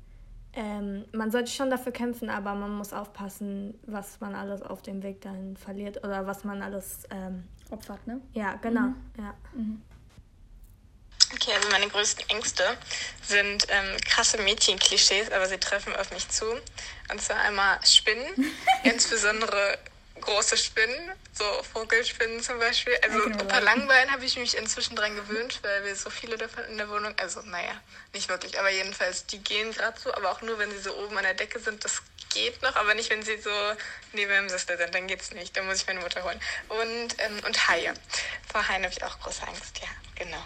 ähm, 0.54 1.06
man 1.12 1.30
sollte 1.30 1.52
schon 1.52 1.70
dafür 1.70 1.92
kämpfen, 1.92 2.30
aber 2.30 2.56
man 2.56 2.72
muss 2.76 2.94
aufpassen, 2.94 3.78
was 3.86 4.20
man 4.20 4.34
alles 4.34 4.62
auf 4.64 4.82
dem 4.82 5.04
Weg 5.04 5.22
dahin 5.22 5.56
verliert 5.58 6.04
oder 6.04 6.26
was 6.26 6.44
man 6.44 6.62
alles, 6.64 7.04
ähm, 7.12 7.44
Opfert, 7.70 8.08
ne? 8.08 8.20
ja, 8.34 8.56
genau, 8.56 8.94
ja. 9.18 9.36
Okay, 11.34 11.54
also 11.54 11.70
meine 11.70 11.88
größten 11.88 12.28
Ängste 12.30 12.78
sind 13.22 13.68
ähm, 13.70 13.98
krasse 14.06 14.38
Mädchenklischees, 14.40 15.32
aber 15.32 15.48
sie 15.48 15.60
treffen 15.60 15.96
auf 15.96 16.12
mich 16.12 16.28
zu. 16.30 16.46
Und 17.12 17.22
zwar 17.22 17.38
einmal 17.42 17.80
Spinnen, 17.86 18.56
insbesondere 18.84 19.78
große 20.22 20.58
Spinnen, 20.58 21.12
so 21.34 21.46
Vogelspinnen 21.74 22.42
zum 22.42 22.60
Beispiel. 22.60 22.94
Also 23.04 23.24
ein 23.24 23.48
paar 23.48 23.62
Langbein 23.62 24.12
habe 24.12 24.26
ich 24.26 24.38
mich 24.38 24.58
inzwischen 24.58 24.96
dran 24.96 25.16
gewöhnt, 25.16 25.60
weil 25.64 25.86
wir 25.86 25.96
so 25.96 26.10
viele 26.10 26.38
davon 26.38 26.64
in 26.66 26.78
der 26.78 26.90
Wohnung, 26.90 27.14
also 27.18 27.42
naja, 27.42 27.74
nicht 28.14 28.28
wirklich, 28.30 28.60
aber 28.60 28.70
jedenfalls, 28.70 29.26
die 29.28 29.40
gehen 29.40 29.72
gerade 29.72 30.00
so, 30.00 30.14
aber 30.14 30.32
auch 30.32 30.42
nur, 30.42 30.60
wenn 30.60 30.72
sie 30.72 30.80
so 30.80 30.96
oben 30.98 31.18
an 31.18 31.24
der 31.24 31.36
Decke 31.36 31.60
sind, 31.60 31.86
das 31.86 32.02
geht 32.34 32.62
noch, 32.62 32.76
aber 32.76 32.94
nicht, 32.94 33.10
wenn 33.10 33.24
sie 33.24 33.38
so 33.40 33.50
neben 34.14 34.32
dem 34.32 34.50
Sessel 34.50 34.78
sind, 34.78 34.94
dann 34.94 35.08
geht's 35.08 35.32
nicht, 35.32 35.56
dann 35.56 35.66
muss 35.66 35.78
ich 35.78 35.88
meine 35.88 36.00
Mutter 36.02 36.24
holen. 36.24 36.40
Und, 36.68 37.16
ähm, 37.20 37.40
und 37.46 37.68
Haie. 37.68 37.94
Vor 38.52 38.68
Haien 38.68 38.84
habe 38.84 38.94
ich 38.94 39.04
auch 39.04 39.20
große 39.20 39.48
Angst, 39.48 39.80
ja, 39.80 39.88
genau. 40.16 40.44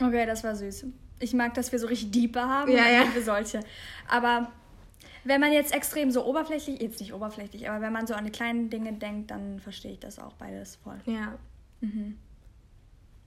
Okay, 0.00 0.26
das 0.26 0.44
war 0.44 0.54
süß. 0.54 0.86
Ich 1.20 1.32
mag, 1.34 1.54
dass 1.54 1.72
wir 1.72 1.78
so 1.78 1.86
richtig 1.86 2.10
Deeper 2.10 2.48
haben. 2.48 2.70
Ja, 2.72 2.88
ja. 2.88 3.04
für 3.06 3.22
solche. 3.22 3.60
Aber 4.08 4.50
wenn 5.24 5.40
man 5.40 5.52
jetzt 5.52 5.72
extrem 5.72 6.10
so 6.10 6.26
oberflächlich, 6.26 6.80
jetzt 6.80 7.00
nicht 7.00 7.14
oberflächlich, 7.14 7.68
aber 7.68 7.80
wenn 7.80 7.92
man 7.92 8.06
so 8.06 8.14
an 8.14 8.24
die 8.24 8.30
kleinen 8.30 8.68
Dinge 8.70 8.92
denkt, 8.92 9.30
dann 9.30 9.60
verstehe 9.60 9.92
ich 9.92 10.00
das 10.00 10.18
auch 10.18 10.32
beides 10.34 10.76
voll. 10.76 11.00
Ja, 11.06 11.38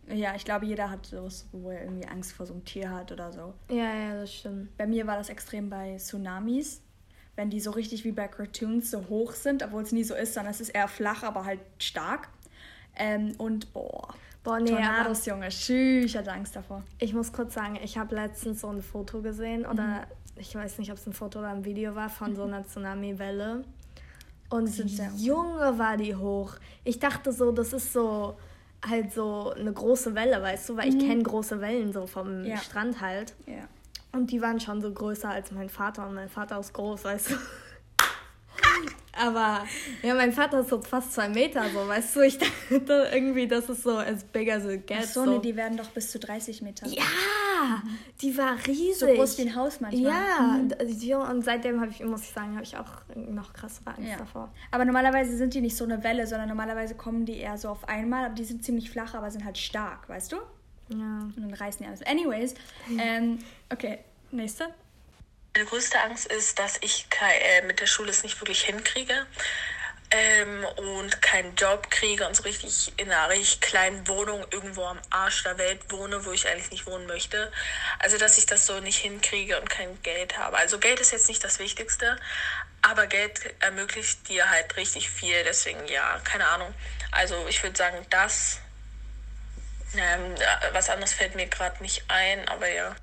Ja, 0.09 0.35
ich 0.35 0.45
glaube, 0.45 0.65
jeder 0.65 0.89
hat 0.89 1.05
sowas, 1.05 1.47
wo 1.51 1.69
er 1.71 1.83
irgendwie 1.83 2.07
Angst 2.07 2.33
vor 2.33 2.45
so 2.45 2.53
einem 2.53 2.63
Tier 2.65 2.91
hat 2.91 3.11
oder 3.11 3.31
so. 3.31 3.53
ja, 3.69 3.93
ja, 3.93 4.13
das 4.21 4.33
stimmt. 4.33 4.75
Bei 4.77 4.85
mir 4.87 5.07
war 5.07 5.17
das 5.17 5.29
extrem 5.29 5.69
bei 5.69 5.97
Tsunamis. 5.97 6.81
Wenn 7.35 7.49
die 7.51 7.59
so 7.59 7.71
richtig 7.71 8.03
wie 8.03 8.11
bei 8.11 8.27
Cartoons 8.27 8.89
so 8.89 9.09
hoch 9.09 9.33
sind, 9.33 9.61
obwohl 9.63 9.83
es 9.83 9.91
nie 9.91 10.03
so 10.03 10.15
ist, 10.15 10.33
sondern 10.33 10.51
es 10.51 10.59
ist 10.61 10.69
eher 10.69 10.87
flach, 10.87 11.23
aber 11.23 11.45
halt 11.45 11.59
stark. 11.77 12.29
Ähm, 12.95 13.33
und 13.37 13.73
boah, 13.73 14.15
Boah, 14.47 14.61
nee, 14.61 14.69
Tornados, 14.69 15.25
Junge, 15.25 15.51
schü, 15.51 16.05
ich 16.05 16.15
hatte 16.15 16.31
Angst 16.31 16.55
davor. 16.55 16.81
ich 16.99 17.13
muss 17.13 17.33
kurz 17.33 17.53
sagen, 17.53 17.77
ich 17.83 17.97
habe 17.97 18.15
letztens 18.15 18.61
so 18.61 18.69
ein 18.69 18.81
Foto 18.81 19.21
gesehen 19.21 19.65
oder 19.65 20.07
ich 20.37 20.55
weiß 20.55 20.77
nicht, 20.79 20.89
ob 20.89 20.97
es 20.97 21.05
ein 21.05 21.11
Foto 21.11 21.39
oder 21.39 21.49
ein 21.49 21.65
Video 21.65 21.95
war 21.95 22.07
von 22.07 22.33
so 22.33 22.43
einer 22.43 22.63
Tsunami-Welle. 22.67 23.65
Und. 24.49 24.73
Junge 25.17 25.77
war 25.77 25.97
die 25.97 26.15
hoch. 26.15 26.53
Ich 26.85 26.97
dachte 26.99 27.33
so, 27.33 27.51
das 27.51 27.73
ist 27.73 27.91
so 27.91 28.37
halt 28.89 29.11
so 29.11 29.51
eine 29.51 29.73
große 29.73 30.15
Welle, 30.15 30.41
weißt 30.41 30.69
du, 30.69 30.77
weil 30.77 30.95
ich 30.95 30.99
kenne 31.05 31.23
große 31.23 31.59
Wellen 31.59 31.91
so 31.91 32.07
vom 32.07 32.45
Ja. 32.45 32.55
Strand 32.55 33.01
halt. 33.01 33.33
Ja. 33.47 33.67
Und 34.13 34.31
die 34.31 34.41
waren 34.41 34.61
schon 34.61 34.81
so 34.81 34.93
größer 34.93 35.29
als 35.29 35.51
mein 35.51 35.67
Vater 35.67 36.07
und 36.07 36.13
mein 36.15 36.29
Vater 36.29 36.57
ist 36.59 36.71
groß, 36.71 37.03
weißt 37.03 37.31
du. 37.31 37.35
Aber 39.19 39.65
ja, 40.03 40.13
mein 40.15 40.31
Vater 40.31 40.59
ist 40.59 40.69
so 40.69 40.81
fast 40.81 41.13
zwei 41.13 41.29
Meter, 41.29 41.63
so, 41.73 41.87
weißt 41.87 42.15
du, 42.15 42.21
ich 42.21 42.37
dachte 42.37 43.09
irgendwie, 43.13 43.47
das 43.47 43.69
ist 43.69 43.83
so 43.83 43.97
as 43.97 44.23
big 44.23 44.51
as 44.51 44.65
it 44.65 44.85
gets. 44.87 45.07
Ach 45.09 45.13
so, 45.13 45.25
so. 45.25 45.31
nee, 45.31 45.39
die 45.39 45.55
werden 45.55 45.77
doch 45.77 45.89
bis 45.89 46.11
zu 46.11 46.19
30 46.19 46.61
Meter. 46.61 46.87
Ja, 46.87 47.03
die 48.21 48.37
war 48.37 48.55
riesig. 48.67 48.95
So 48.99 49.07
groß 49.07 49.37
wie 49.39 49.41
ein 49.43 49.55
Haus 49.55 49.79
manchmal. 49.81 50.11
Ja, 50.11 50.59
die- 50.85 51.13
und 51.13 51.43
seitdem 51.43 51.81
habe 51.81 51.91
ich, 51.91 52.03
muss 52.03 52.21
ich 52.21 52.29
sagen, 52.29 52.53
habe 52.53 52.63
ich 52.63 52.77
auch 52.77 52.91
noch 53.15 53.53
krassere 53.53 53.87
Angst 53.95 54.09
Ja. 54.09 54.17
davor. 54.17 54.51
Aber 54.71 54.85
normalerweise 54.85 55.35
sind 55.35 55.53
die 55.53 55.61
nicht 55.61 55.75
so 55.75 55.83
eine 55.85 56.03
Welle, 56.03 56.27
sondern 56.27 56.49
normalerweise 56.49 56.95
kommen 56.95 57.25
die 57.25 57.37
eher 57.37 57.57
so 57.57 57.69
auf 57.69 57.87
einmal. 57.89 58.25
Aber 58.25 58.35
die 58.35 58.45
sind 58.45 58.63
ziemlich 58.63 58.89
flach, 58.91 59.13
aber 59.15 59.31
sind 59.31 59.43
halt 59.45 59.57
stark, 59.57 60.07
weißt 60.09 60.31
du? 60.33 60.37
Ja. 60.89 61.19
Und 61.35 61.35
dann 61.37 61.53
reißen 61.53 61.81
die 61.81 61.87
alles. 61.87 62.01
Anyways, 62.05 62.53
ähm, 62.99 63.39
okay, 63.71 63.99
nächste. 64.31 64.65
Meine 65.57 65.69
größte 65.69 65.99
Angst 65.99 66.27
ist, 66.27 66.59
dass 66.59 66.77
ich 66.81 67.07
äh, 67.19 67.63
mit 67.63 67.79
der 67.79 67.87
Schule 67.87 68.11
es 68.11 68.21
nicht 68.21 68.39
wirklich 68.39 68.61
hinkriege 68.61 69.25
ähm, 70.11 70.63
und 70.75 71.19
keinen 71.23 71.55
Job 71.55 71.89
kriege 71.89 72.27
und 72.27 72.35
so 72.35 72.43
richtig 72.43 72.93
in 72.97 73.09
einer 73.11 73.29
richtig 73.29 73.61
kleinen 73.61 74.07
Wohnung 74.07 74.45
irgendwo 74.51 74.83
am 74.83 74.99
Arsch 75.09 75.41
der 75.41 75.57
Welt 75.57 75.91
wohne, 75.91 76.23
wo 76.25 76.31
ich 76.31 76.47
eigentlich 76.47 76.69
nicht 76.69 76.85
wohnen 76.85 77.07
möchte. 77.07 77.51
Also, 77.97 78.19
dass 78.19 78.37
ich 78.37 78.45
das 78.45 78.67
so 78.67 78.79
nicht 78.81 78.99
hinkriege 78.99 79.59
und 79.59 79.67
kein 79.67 79.99
Geld 80.03 80.37
habe. 80.37 80.57
Also, 80.57 80.77
Geld 80.77 80.99
ist 80.99 81.11
jetzt 81.11 81.27
nicht 81.27 81.43
das 81.43 81.57
Wichtigste, 81.57 82.17
aber 82.83 83.07
Geld 83.07 83.41
ermöglicht 83.59 84.29
dir 84.29 84.47
halt 84.51 84.77
richtig 84.77 85.09
viel. 85.09 85.43
Deswegen, 85.43 85.87
ja, 85.87 86.19
keine 86.23 86.47
Ahnung. 86.49 86.71
Also, 87.09 87.47
ich 87.47 87.63
würde 87.63 87.75
sagen, 87.75 88.05
das. 88.11 88.59
Ähm, 89.95 90.35
was 90.73 90.91
anderes 90.91 91.13
fällt 91.13 91.33
mir 91.33 91.47
gerade 91.47 91.81
nicht 91.81 92.03
ein, 92.09 92.47
aber 92.47 92.69
ja. 92.69 92.95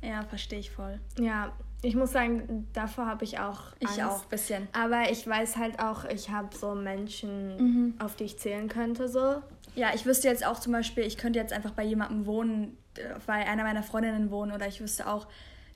Ja, 0.00 0.24
verstehe 0.24 0.60
ich 0.60 0.70
voll. 0.70 1.00
Ja, 1.18 1.52
ich 1.86 1.94
muss 1.94 2.12
sagen, 2.12 2.66
davor 2.72 3.06
habe 3.06 3.24
ich 3.24 3.38
auch 3.38 3.60
Ich 3.78 3.88
Angst. 3.88 4.00
auch, 4.02 4.24
bisschen. 4.26 4.68
Aber 4.72 5.10
ich 5.10 5.26
weiß 5.26 5.56
halt 5.56 5.78
auch, 5.80 6.04
ich 6.04 6.30
habe 6.30 6.54
so 6.56 6.74
Menschen, 6.74 7.56
Mhm. 7.56 7.94
auf 7.98 8.16
die 8.16 8.24
ich 8.24 8.38
zählen 8.38 8.68
könnte, 8.68 9.08
so. 9.08 9.42
Ja, 9.74 9.90
ich 9.94 10.06
wüsste 10.06 10.28
jetzt 10.28 10.44
auch 10.46 10.58
zum 10.58 10.72
Beispiel, 10.72 11.04
ich 11.04 11.16
könnte 11.18 11.38
jetzt 11.38 11.52
einfach 11.52 11.72
bei 11.72 11.84
jemandem 11.84 12.26
wohnen, 12.26 12.76
äh, 12.96 13.02
bei 13.26 13.34
einer 13.46 13.62
meiner 13.62 13.82
Freundinnen 13.82 14.30
wohnen 14.30 14.52
oder 14.52 14.66
ich 14.66 14.80
wüsste 14.80 15.06
auch, 15.06 15.26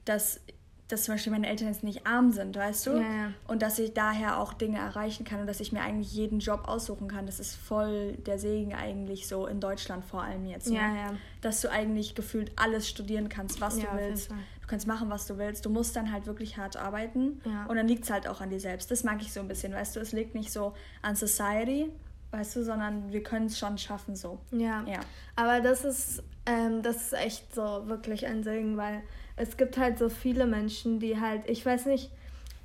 dass, 0.07 0.41
dass 0.89 1.05
zum 1.05 1.15
Beispiel 1.15 1.31
meine 1.33 1.47
Eltern 1.49 1.69
jetzt 1.69 1.85
nicht 1.85 2.07
arm 2.07 2.33
sind, 2.33 2.57
weißt 2.57 2.87
du? 2.87 2.91
Ja, 2.93 3.01
ja. 3.03 3.33
Und 3.47 3.63
dass 3.63 3.79
ich 3.79 3.93
daher 3.95 4.41
auch 4.41 4.55
Dinge 4.55 4.79
erreichen 4.79 5.25
kann 5.25 5.41
und 5.41 5.47
dass 5.47 5.61
ich 5.61 5.71
mir 5.71 5.83
eigentlich 5.83 6.13
jeden 6.13 6.41
Job 6.41 6.67
aussuchen 6.67 7.07
kann. 7.09 7.27
Das 7.27 7.39
ist 7.39 7.55
voll 7.55 8.15
der 8.27 8.39
Segen 8.39 8.75
eigentlich 8.75 9.29
so 9.29 9.47
in 9.47 9.61
Deutschland 9.61 10.05
vor 10.05 10.23
allem 10.23 10.47
jetzt. 10.47 10.69
Ne? 10.69 10.77
Ja, 10.77 10.95
ja. 10.97 11.15
Dass 11.43 11.61
du 11.61 11.71
eigentlich 11.71 12.15
gefühlt 12.17 12.51
alles 12.57 12.89
studieren 12.89 13.29
kannst, 13.29 13.61
was 13.61 13.81
Ja, 13.81 13.91
du 13.93 13.99
willst. 13.99 14.31
Kannst 14.71 14.87
machen, 14.87 15.11
was 15.11 15.27
du 15.27 15.37
willst. 15.37 15.67
Du 15.67 15.71
musst 15.71 15.97
dann 15.97 16.13
halt 16.13 16.27
wirklich 16.27 16.57
hart 16.57 16.77
arbeiten. 16.77 17.41
Ja. 17.45 17.67
Und 17.67 17.75
dann 17.75 17.89
liegt 17.89 18.05
es 18.05 18.11
halt 18.11 18.29
auch 18.29 18.41
an 18.41 18.51
dir 18.51 18.61
selbst. 18.61 18.89
Das 18.93 19.03
mag 19.03 19.21
ich 19.21 19.33
so 19.33 19.41
ein 19.41 19.49
bisschen, 19.49 19.73
weißt 19.73 19.97
du? 19.97 20.01
Es 20.01 20.13
liegt 20.13 20.37
nicht 20.37 20.53
so 20.53 20.75
an 21.03 21.17
Society, 21.17 21.91
weißt 22.31 22.55
du, 22.55 22.63
sondern 22.63 23.13
wir 23.13 23.25
können 23.25 23.47
es 23.47 23.59
schon 23.59 23.79
schaffen 23.79 24.15
so. 24.15 24.39
Ja. 24.53 24.85
Ja. 24.87 25.01
Aber 25.35 25.61
das 25.61 25.85
ist, 25.85 26.23
ähm, 26.47 26.83
das 26.83 26.97
ist 26.99 27.13
echt 27.15 27.53
so 27.53 27.89
wirklich 27.89 28.29
ein 28.29 28.45
Segen, 28.45 28.77
weil 28.77 29.03
es 29.35 29.57
gibt 29.57 29.77
halt 29.77 29.99
so 29.99 30.09
viele 30.09 30.47
Menschen, 30.47 31.01
die 31.01 31.21
halt, 31.21 31.51
ich 31.51 31.67
weiß 31.67 31.87
nicht, 31.87 32.13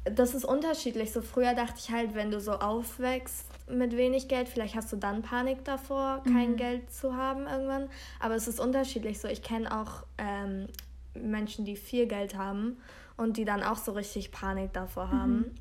das 0.04 0.36
ist 0.36 0.46
unterschiedlich. 0.46 1.12
So 1.12 1.24
früher 1.24 1.56
dachte 1.56 1.78
ich 1.80 1.92
halt, 1.92 2.14
wenn 2.14 2.30
du 2.30 2.40
so 2.40 2.52
aufwächst 2.52 3.48
mit 3.68 3.98
wenig 3.98 4.28
Geld, 4.28 4.48
vielleicht 4.48 4.76
hast 4.76 4.94
du 4.94 4.98
dann 4.98 5.24
Panik 5.24 5.66
davor, 5.66 6.22
kein 6.24 6.56
Geld 6.56 6.94
zu 6.94 7.16
haben 7.16 7.48
irgendwann. 7.48 7.90
Aber 8.20 8.36
es 8.36 8.48
ist 8.48 8.60
unterschiedlich. 8.60 9.20
So, 9.20 9.28
ich 9.28 9.42
kenne 9.42 9.76
auch 9.76 10.04
ähm, 10.20 10.68
Menschen, 11.16 11.66
die 11.66 11.76
viel 11.76 12.08
Geld 12.08 12.36
haben 12.36 12.78
und 13.18 13.38
die 13.38 13.46
dann 13.46 13.64
auch 13.64 13.78
so 13.78 13.94
richtig 13.94 14.32
Panik 14.32 14.74
davor 14.74 15.12
haben. 15.12 15.56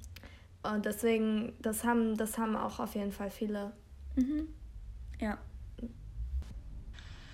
Und 0.62 0.86
deswegen, 0.86 1.54
das 1.60 1.84
haben, 1.84 2.16
das 2.16 2.38
haben 2.38 2.56
auch 2.56 2.80
auf 2.80 2.94
jeden 2.94 3.12
Fall 3.12 3.30
viele. 3.30 3.72
Ja. 5.20 5.38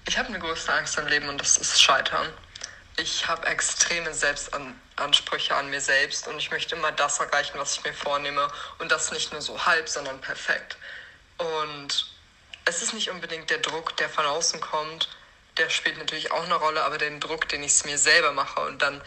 Ich 0.07 0.19
habe 0.19 0.29
eine 0.29 0.41
größte 0.41 0.73
Angst 0.73 0.99
im 0.99 1.07
Leben 1.07 1.29
und 1.29 1.41
das 1.41 1.57
ist 1.57 1.81
Scheitern. 1.81 2.27
Ich 2.97 3.29
habe 3.29 3.47
extreme 3.47 4.13
Selbstansprüche 4.13 5.55
an 5.55 5.71
mir 5.71 5.81
selbst 5.81 6.27
und 6.27 6.37
ich 6.39 6.51
möchte 6.51 6.75
immer 6.75 6.93
das 6.93 7.21
erreichen, 7.21 7.59
was 7.59 7.79
ich 7.79 7.85
mir 7.85 7.95
vornehme 7.95 8.49
und 8.79 8.91
das 8.91 9.13
nicht 9.13 9.33
nur 9.33 9.41
so 9.41 9.65
halb, 9.65 9.89
sondern 9.89 10.21
perfekt. 10.21 10.77
Und 11.39 12.13
es 12.65 12.83
ist 12.83 12.93
nicht 12.93 13.11
unbedingt 13.11 13.49
der 13.49 13.59
Druck, 13.59 13.97
der 13.97 14.09
von 14.09 14.27
außen 14.27 14.61
kommt, 14.61 15.09
der 15.61 15.69
spielt 15.69 15.99
natürlich 15.99 16.33
auch 16.33 16.45
eine 16.45 16.55
Rolle, 16.55 16.83
aber 16.85 16.97
den 16.97 17.21
Druck, 17.21 17.49
den 17.51 17.63
ich 17.63 17.73
es 17.73 17.85
mir 17.85 17.99
selber 17.99 18.33
mache 18.33 18.61
und 18.61 18.81
dann, 18.81 19.01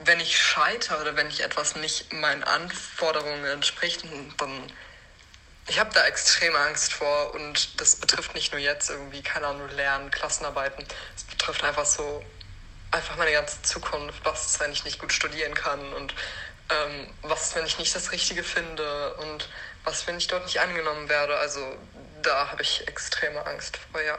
wenn 0.00 0.18
ich 0.18 0.36
scheitere 0.36 1.00
oder 1.00 1.16
wenn 1.16 1.28
ich 1.28 1.40
etwas 1.40 1.76
nicht 1.76 2.12
meinen 2.12 2.42
Anforderungen 2.42 3.44
entspricht, 3.44 4.04
dann 4.38 4.72
ich 5.68 5.78
habe 5.78 5.92
da 5.92 6.06
extreme 6.06 6.58
Angst 6.58 6.92
vor 6.94 7.34
und 7.34 7.80
das 7.80 7.96
betrifft 7.96 8.34
nicht 8.34 8.52
nur 8.52 8.60
jetzt 8.60 8.90
irgendwie, 8.90 9.22
keine 9.22 9.48
Ahnung, 9.48 9.68
Lernen, 9.70 10.10
Klassenarbeiten. 10.10 10.84
Es 11.14 11.24
betrifft 11.24 11.62
einfach 11.62 11.84
so, 11.84 12.24
einfach 12.90 13.16
meine 13.16 13.32
ganze 13.32 13.60
Zukunft. 13.62 14.24
Was 14.24 14.46
ist, 14.46 14.60
wenn 14.60 14.72
ich 14.72 14.84
nicht 14.84 14.98
gut 14.98 15.12
studieren 15.12 15.52
kann 15.52 15.92
und 15.92 16.14
ähm, 16.70 17.14
was 17.22 17.48
ist, 17.48 17.54
wenn 17.54 17.66
ich 17.66 17.78
nicht 17.78 17.94
das 17.94 18.12
Richtige 18.12 18.42
finde 18.42 19.14
und 19.16 19.48
was, 19.84 20.06
wenn 20.06 20.16
ich 20.16 20.26
dort 20.26 20.44
nicht 20.44 20.58
angenommen 20.58 21.08
werde. 21.10 21.36
Also 21.36 21.60
da 22.22 22.50
habe 22.50 22.62
ich 22.62 22.88
extreme 22.88 23.44
Angst 23.46 23.78
vor, 23.92 24.00
ja. 24.00 24.18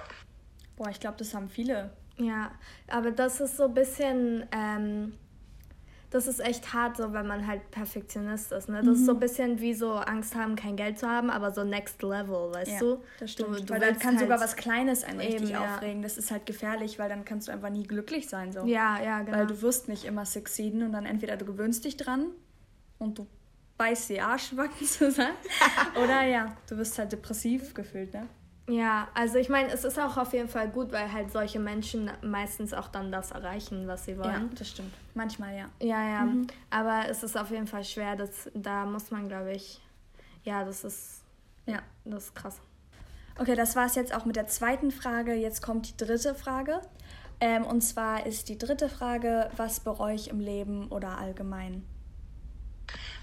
Boah, 0.80 0.89
ich 0.89 1.00
glaube, 1.02 1.18
das 1.18 1.34
haben 1.36 1.50
viele. 1.50 1.92
Ja, 2.18 2.52
aber 2.88 3.12
das 3.12 3.42
ist 3.42 3.58
so 3.58 3.65
ein 3.65 3.74
bisschen, 3.74 4.46
ähm, 4.54 5.13
das 6.10 6.26
ist 6.26 6.39
echt 6.39 6.74
hart, 6.74 6.96
so 6.96 7.12
wenn 7.12 7.28
man 7.28 7.46
halt 7.46 7.70
Perfektionist 7.70 8.54
ist. 8.54 8.70
Ne? 8.70 8.82
Das 8.82 8.98
ist 9.00 9.06
so 9.06 9.12
ein 9.12 9.20
bisschen 9.20 9.60
wie 9.60 9.74
so 9.74 9.92
Angst 9.94 10.36
haben, 10.36 10.56
kein 10.56 10.78
Geld 10.78 10.98
zu 10.98 11.08
haben, 11.10 11.30
aber 11.30 11.52
so 11.52 11.65
next 11.65 12.02
level, 12.02 12.54
weißt 12.54 12.72
Ja, 12.72 12.80
du? 12.80 13.04
das 13.20 13.32
stimmt. 13.34 13.60
Du, 13.60 13.63
du 13.65 13.74
weil 13.74 13.82
dann 13.82 14.00
kann 14.00 14.12
halt, 14.12 14.20
sogar 14.22 14.39
was 14.39 14.56
Kleines 14.56 15.04
einen 15.04 15.20
richtig 15.20 15.42
Eben, 15.42 15.50
ja. 15.52 15.76
aufregen. 15.76 16.02
Das 16.02 16.18
ist 16.18 16.32
halt 16.32 16.46
gefährlich, 16.46 16.98
weil 16.98 17.10
dann 17.10 17.26
kannst 17.26 17.50
du 17.50 17.52
einfach 17.52 17.70
nie 17.70 17.84
glücklich 17.84 18.30
sein. 18.30 18.54
So. 18.54 18.65
Ja, 18.65 19.02
ja, 19.04 19.22
genau. 19.22 19.38
Weil 19.38 19.48
du 19.48 19.62
wirst 19.62 19.89
nicht 19.89 20.06
immer 20.06 20.26
succeeden 20.26 20.82
und 20.84 20.94
dann 20.94 21.06
entweder 21.06 21.36
du 21.36 21.44
gewöhnst 21.44 21.84
dich 21.84 21.98
dran 21.98 22.28
und 23.00 23.20
du 23.20 23.28
beißt 23.78 24.10
die 24.12 24.22
Arschbacken 24.22 24.88
zusammen 24.88 25.36
oder 26.02 26.24
ja, 26.24 26.56
du 26.70 26.78
wirst 26.78 26.98
halt 26.98 27.12
depressiv 27.12 27.74
gefühlt, 27.74 28.13
ne? 28.13 28.28
Ja, 28.69 29.08
also 29.15 29.38
ich 29.38 29.49
meine, 29.49 29.69
es 29.71 29.84
ist 29.84 29.99
auch 29.99 30.15
auf 30.17 30.32
jeden 30.34 30.47
Fall 30.47 30.69
gut, 30.69 30.91
weil 30.91 31.12
halt 31.12 31.32
solche 31.32 31.60
Menschen 31.60 32.10
meistens 32.21 32.73
auch 32.73 32.88
dann 32.88 33.12
das 33.12 33.32
erreichen, 33.32 33.88
was 33.88 34.05
sie 34.05 34.12
Ja, 34.12 34.17
wollen. 34.19 34.49
das 34.55 34.69
stimmt. 34.69 34.93
Manchmal 35.15 35.55
ja. 35.58 35.65
Ja, 35.82 36.08
ja. 36.08 36.27
Aber 36.69 37.10
es 37.10 37.23
ist 37.23 37.36
auf 37.38 37.49
jeden 37.51 37.67
Fall 37.67 37.84
schwer. 37.84 38.15
Das, 38.15 38.49
da 38.53 38.86
muss 38.86 39.10
man, 39.12 39.27
glaube 39.27 39.51
ich, 39.53 39.82
ja, 40.43 40.63
das 40.63 40.84
ist, 40.84 41.21
Ja. 41.65 41.79
das 42.05 42.25
ist 42.25 42.36
krass. 42.36 42.60
Okay, 43.39 43.55
das 43.55 43.75
war 43.75 43.86
es 43.86 43.95
jetzt 43.95 44.13
auch 44.13 44.25
mit 44.25 44.36
der 44.36 44.47
zweiten 44.47 44.91
Frage. 44.91 45.34
Jetzt 45.34 45.62
kommt 45.62 45.88
die 45.89 45.97
dritte 46.05 46.36
Frage. 46.36 46.82
Ähm, 47.41 47.63
und 47.65 47.82
zwar 47.82 48.25
ist 48.25 48.49
die 48.49 48.58
dritte 48.58 48.89
Frage, 48.89 49.49
was 49.55 49.79
bereue 49.79 50.13
ich 50.13 50.29
im 50.29 50.41
Leben 50.41 50.89
oder 50.89 51.17
allgemein? 51.17 51.86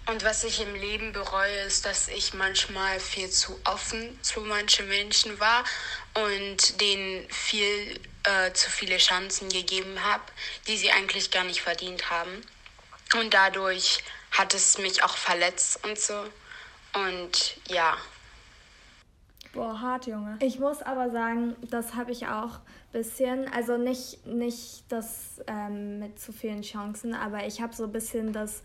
Und 0.09 0.23
was 0.25 0.45
ich 0.45 0.61
im 0.61 0.75
Leben 0.75 1.13
bereue, 1.13 1.59
ist, 1.67 1.85
dass 1.85 2.07
ich 2.07 2.33
manchmal 2.33 3.01
viel 3.01 3.29
zu 3.29 3.59
offen 3.65 4.17
zu 4.23 4.41
manchen 4.41 4.89
Menschen 4.89 5.39
war 5.41 5.65
und 6.15 6.81
denen 6.81 7.29
viel 7.29 7.99
äh, 8.23 8.53
zu 8.53 8.71
viele 8.71 8.99
Chancen 8.99 9.49
gegeben 9.49 10.03
habe, 10.05 10.23
die 10.69 10.77
sie 10.77 10.93
eigentlich 10.93 11.31
gar 11.33 11.43
nicht 11.45 11.61
verdient 11.61 12.09
haben. 12.11 12.43
Und 13.21 13.35
dadurch 13.35 14.05
hat 14.31 14.55
es 14.55 14.79
mich 14.79 15.03
auch 15.03 15.17
verletzt 15.17 15.85
und 15.85 15.99
so. 15.99 16.25
Und 16.95 17.57
ja. 17.69 17.97
Boah, 19.53 19.81
hart, 19.81 20.07
Junge. 20.07 20.39
Ich 20.41 20.59
muss 20.59 20.83
aber 20.83 21.11
sagen, 21.11 21.57
das 21.63 21.95
habe 21.95 22.13
ich 22.13 22.27
auch 22.27 22.57
ein 22.59 22.93
bisschen, 22.93 23.53
also 23.53 23.77
nicht, 23.77 24.27
nicht 24.27 24.85
das 24.89 25.41
ähm, 25.47 25.99
mit 25.99 26.21
zu 26.21 26.33
vielen 26.33 26.63
Chancen, 26.63 27.15
aber 27.15 27.47
ich 27.47 27.61
habe 27.61 27.75
so 27.75 27.85
ein 27.85 27.93
bisschen 27.93 28.33
das, 28.33 28.63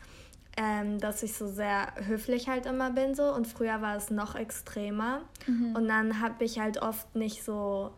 ähm, 0.58 1.00
dass 1.00 1.24
ich 1.24 1.34
so 1.34 1.48
sehr 1.48 1.94
höflich 2.06 2.50
halt 2.50 2.66
immer 2.66 2.92
bin 2.92 3.16
so. 3.16 3.34
Und 3.34 3.48
früher 3.48 3.82
war 3.82 3.96
es 3.96 4.10
noch 4.10 4.36
extremer. 4.36 5.22
Und 5.76 5.88
dann 5.88 6.22
habe 6.22 6.44
ich 6.44 6.60
halt 6.60 6.82
oft 6.82 7.16
nicht 7.16 7.44
so 7.44 7.92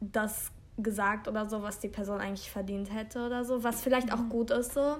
das 0.00 0.50
gesagt 0.78 1.28
oder 1.28 1.46
so, 1.48 1.62
was 1.62 1.78
die 1.78 1.88
Person 1.88 2.20
eigentlich 2.20 2.50
verdient 2.50 2.92
hätte 2.92 3.26
oder 3.26 3.44
so, 3.44 3.62
was 3.62 3.82
vielleicht 3.82 4.12
auch 4.12 4.28
gut 4.28 4.50
ist 4.50 4.72
so, 4.72 4.96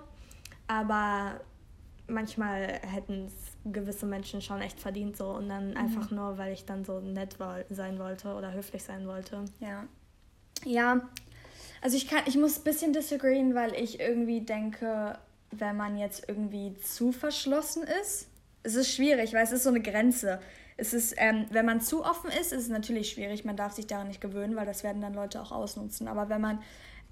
aber 0.66 1.40
manchmal 2.07 2.81
hätten 2.83 3.27
es 3.27 3.33
gewisse 3.73 4.07
Menschen 4.07 4.42
schon 4.42 4.61
echt 4.61 4.81
verdient 4.81 5.16
so. 5.16 5.31
Und 5.31 5.49
dann 5.49 5.77
einfach 5.77 6.11
nur, 6.11 6.38
weil 6.38 6.53
ich 6.53 6.64
dann 6.64 6.85
so 6.85 7.01
nett 7.01 7.37
sein 7.70 7.99
wollte 7.99 8.35
oder 8.35 8.53
höflich 8.53 8.83
sein 8.83 9.07
wollte. 9.07 9.44
Ja. 9.61 9.85
Ja, 10.64 11.09
also 11.81 11.96
ich 11.96 12.07
kann, 12.07 12.23
ich 12.27 12.37
muss 12.37 12.59
ein 12.59 12.64
bisschen 12.64 12.92
disagreeen, 12.92 13.55
weil 13.55 13.75
ich 13.75 14.01
irgendwie 14.01 14.42
denke, 14.42 15.18
wenn 15.51 15.77
man 15.77 15.97
jetzt 15.99 16.29
irgendwie 16.29 16.75
zu 16.79 17.13
verschlossen 17.13 17.83
ist, 18.03 18.29
es 18.63 18.75
ist 18.75 18.93
schwierig, 18.93 19.33
weil 19.33 19.45
es 19.45 19.53
ist 19.53 19.63
so 19.63 19.71
eine 19.71 19.81
Grenze. 19.81 20.41
Es 20.77 20.95
ist, 20.95 21.15
ähm, 21.17 21.47
wenn 21.51 21.67
man 21.67 21.81
zu 21.81 22.05
offen 22.05 22.31
ist, 22.31 22.53
ist 22.53 22.63
es 22.63 22.69
natürlich 22.69 23.11
schwierig. 23.11 23.45
Man 23.45 23.57
darf 23.57 23.73
sich 23.73 23.87
daran 23.87 24.09
nicht 24.09 24.21
gewöhnen, 24.21 24.57
weil 24.57 24.67
das 24.67 24.83
werden 24.83 25.03
dann 25.03 25.15
Leute 25.15 25.41
auch 25.41 25.53
ausnutzen. 25.53 26.09
Aber 26.09 26.29
wenn 26.29 26.41
man 26.41 26.61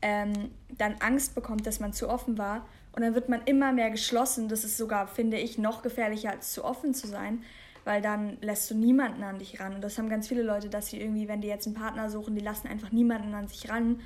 ähm, 0.02 0.50
dann 0.76 0.96
Angst 1.00 1.34
bekommt, 1.34 1.66
dass 1.66 1.80
man 1.80 1.92
zu 1.92 2.08
offen 2.08 2.38
war. 2.38 2.66
Und 2.92 3.02
dann 3.02 3.14
wird 3.14 3.28
man 3.28 3.42
immer 3.44 3.72
mehr 3.72 3.90
geschlossen. 3.90 4.48
Das 4.48 4.64
ist 4.64 4.76
sogar, 4.76 5.06
finde 5.06 5.38
ich, 5.38 5.58
noch 5.58 5.82
gefährlicher 5.82 6.30
als 6.30 6.52
zu 6.52 6.64
offen 6.64 6.94
zu 6.94 7.06
sein, 7.06 7.42
weil 7.84 8.02
dann 8.02 8.38
lässt 8.40 8.70
du 8.70 8.74
niemanden 8.74 9.22
an 9.22 9.38
dich 9.38 9.60
ran. 9.60 9.74
Und 9.74 9.82
das 9.82 9.98
haben 9.98 10.08
ganz 10.08 10.28
viele 10.28 10.42
Leute, 10.42 10.68
dass 10.68 10.88
sie 10.88 11.00
irgendwie, 11.00 11.28
wenn 11.28 11.40
die 11.40 11.48
jetzt 11.48 11.66
einen 11.66 11.76
Partner 11.76 12.10
suchen, 12.10 12.34
die 12.34 12.40
lassen 12.40 12.68
einfach 12.68 12.92
niemanden 12.92 13.34
an 13.34 13.48
sich 13.48 13.68
ran. 13.68 14.00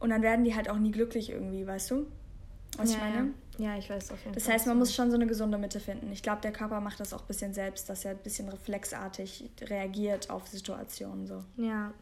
Und 0.00 0.10
dann 0.10 0.22
werden 0.22 0.44
die 0.44 0.54
halt 0.54 0.70
auch 0.70 0.78
nie 0.78 0.92
glücklich 0.92 1.30
irgendwie, 1.30 1.66
weißt 1.66 1.90
du? 1.90 2.06
Was 2.76 2.92
ja, 2.92 2.98
ich 2.98 3.02
meine? 3.14 3.34
Ja, 3.58 3.76
ich 3.76 3.90
weiß 3.90 4.12
auf 4.12 4.20
jeden 4.22 4.34
Das 4.34 4.44
Fall. 4.44 4.54
heißt, 4.54 4.66
man 4.66 4.78
muss 4.78 4.94
schon 4.94 5.10
so 5.10 5.16
eine 5.16 5.26
gesunde 5.26 5.58
Mitte 5.58 5.80
finden. 5.80 6.12
Ich 6.12 6.22
glaube, 6.22 6.40
der 6.42 6.52
Körper 6.52 6.80
macht 6.80 7.00
das 7.00 7.12
auch 7.12 7.22
ein 7.22 7.26
bisschen 7.26 7.52
selbst, 7.52 7.88
dass 7.88 8.04
er 8.04 8.12
ein 8.12 8.18
bisschen 8.18 8.48
reflexartig 8.48 9.50
reagiert 9.62 10.30
auf 10.30 10.46
Situationen 10.46 11.26
so. 11.26 11.42
Ja. 11.56 11.92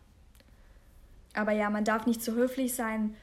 Aber 1.34 1.52
ja, 1.52 1.70
man 1.70 1.84
darf 1.84 2.06
nicht 2.06 2.22
zu 2.22 2.34
höflich 2.34 2.74
sein. 2.74 3.14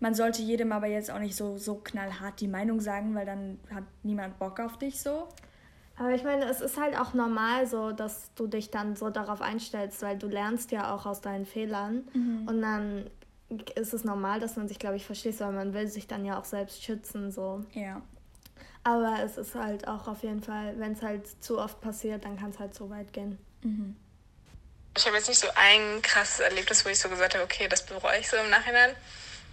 Man 0.00 0.14
sollte 0.14 0.42
jedem 0.42 0.72
aber 0.72 0.86
jetzt 0.86 1.10
auch 1.10 1.18
nicht 1.18 1.34
so, 1.34 1.56
so 1.56 1.76
knallhart 1.76 2.40
die 2.40 2.48
Meinung 2.48 2.80
sagen, 2.80 3.14
weil 3.14 3.26
dann 3.26 3.58
hat 3.74 3.84
niemand 4.02 4.38
Bock 4.38 4.60
auf 4.60 4.78
dich 4.78 5.00
so. 5.00 5.28
Aber 5.96 6.14
ich 6.14 6.22
meine, 6.22 6.44
es 6.44 6.60
ist 6.60 6.80
halt 6.80 6.96
auch 6.96 7.14
normal 7.14 7.66
so, 7.66 7.90
dass 7.90 8.30
du 8.36 8.46
dich 8.46 8.70
dann 8.70 8.94
so 8.94 9.10
darauf 9.10 9.40
einstellst, 9.42 10.00
weil 10.02 10.16
du 10.16 10.28
lernst 10.28 10.70
ja 10.70 10.94
auch 10.94 11.06
aus 11.06 11.20
deinen 11.20 11.44
Fehlern. 11.44 12.02
Und 12.46 12.62
dann 12.62 13.10
ist 13.74 13.94
es 13.94 14.04
normal, 14.04 14.40
dass 14.40 14.56
man 14.56 14.68
sich, 14.68 14.78
glaube 14.78 14.96
ich, 14.96 15.06
verschließt, 15.06 15.40
weil 15.40 15.52
man 15.52 15.72
will 15.74 15.88
sich 15.88 16.06
dann 16.06 16.24
ja 16.24 16.38
auch 16.38 16.44
selbst 16.44 16.82
schützen. 16.84 17.30
So. 17.30 17.64
Ja. 17.72 18.02
Aber 18.84 19.22
es 19.24 19.36
ist 19.36 19.54
halt 19.54 19.88
auch 19.88 20.06
auf 20.08 20.22
jeden 20.22 20.42
Fall, 20.42 20.78
wenn 20.78 20.92
es 20.92 21.02
halt 21.02 21.26
zu 21.42 21.58
oft 21.58 21.80
passiert, 21.80 22.24
dann 22.24 22.38
kann 22.38 22.50
es 22.50 22.58
halt 22.58 22.74
so 22.74 22.90
weit 22.90 23.12
gehen. 23.12 23.38
Ich 24.96 25.06
habe 25.06 25.16
jetzt 25.16 25.28
nicht 25.28 25.38
so 25.38 25.48
ein 25.54 26.02
krasses 26.02 26.40
Erlebnis, 26.40 26.84
wo 26.84 26.88
ich 26.88 26.98
so 26.98 27.08
gesagt 27.08 27.34
habe, 27.34 27.44
okay, 27.44 27.68
das 27.68 27.84
bereue 27.84 28.18
ich 28.18 28.28
so 28.28 28.36
im 28.36 28.50
Nachhinein. 28.50 28.90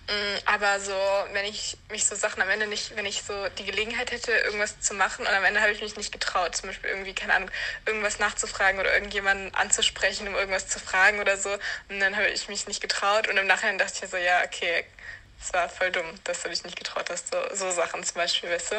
Mm, 0.07 0.37
Aber 0.45 0.79
so, 0.79 0.93
wenn 1.33 1.45
ich 1.45 1.77
mich 1.89 2.05
so 2.05 2.15
Sachen 2.15 2.41
am 2.41 2.49
Ende 2.49 2.67
nicht, 2.67 2.95
wenn 2.95 3.05
ich 3.07 3.23
so 3.23 3.33
die 3.57 3.65
Gelegenheit 3.65 4.11
hätte, 4.11 4.31
irgendwas 4.31 4.79
zu 4.79 4.93
machen 4.93 5.21
und 5.25 5.31
am 5.33 5.43
Ende 5.43 5.61
habe 5.61 5.71
ich 5.71 5.81
mich 5.81 5.95
nicht 5.97 6.11
getraut, 6.11 6.55
zum 6.55 6.69
Beispiel 6.69 6.91
irgendwie, 6.91 7.13
keine 7.13 7.33
Ahnung, 7.33 7.49
irgendwas 7.87 8.19
nachzufragen 8.19 8.79
oder 8.79 8.93
irgendjemanden 8.93 9.53
anzusprechen, 9.55 10.27
um 10.27 10.35
irgendwas 10.35 10.67
zu 10.67 10.79
fragen 10.79 11.19
oder 11.19 11.37
so. 11.37 11.49
Und 11.89 11.99
dann 11.99 12.15
habe 12.15 12.27
ich 12.27 12.47
mich 12.49 12.67
nicht 12.67 12.81
getraut 12.81 13.27
und 13.27 13.37
im 13.37 13.47
Nachhinein 13.47 13.79
dachte 13.79 13.93
ich 13.95 14.01
mir 14.03 14.07
so, 14.09 14.17
ja, 14.17 14.43
okay, 14.45 14.85
es 15.41 15.51
war 15.53 15.67
voll 15.69 15.91
dumm, 15.91 16.05
dass 16.23 16.43
du 16.43 16.49
dich 16.49 16.63
nicht 16.63 16.77
getraut 16.77 17.09
hast. 17.09 17.31
So, 17.33 17.37
so 17.55 17.71
Sachen 17.71 18.03
zum 18.03 18.15
Beispiel, 18.15 18.51
weißt 18.51 18.73
du? 18.73 18.75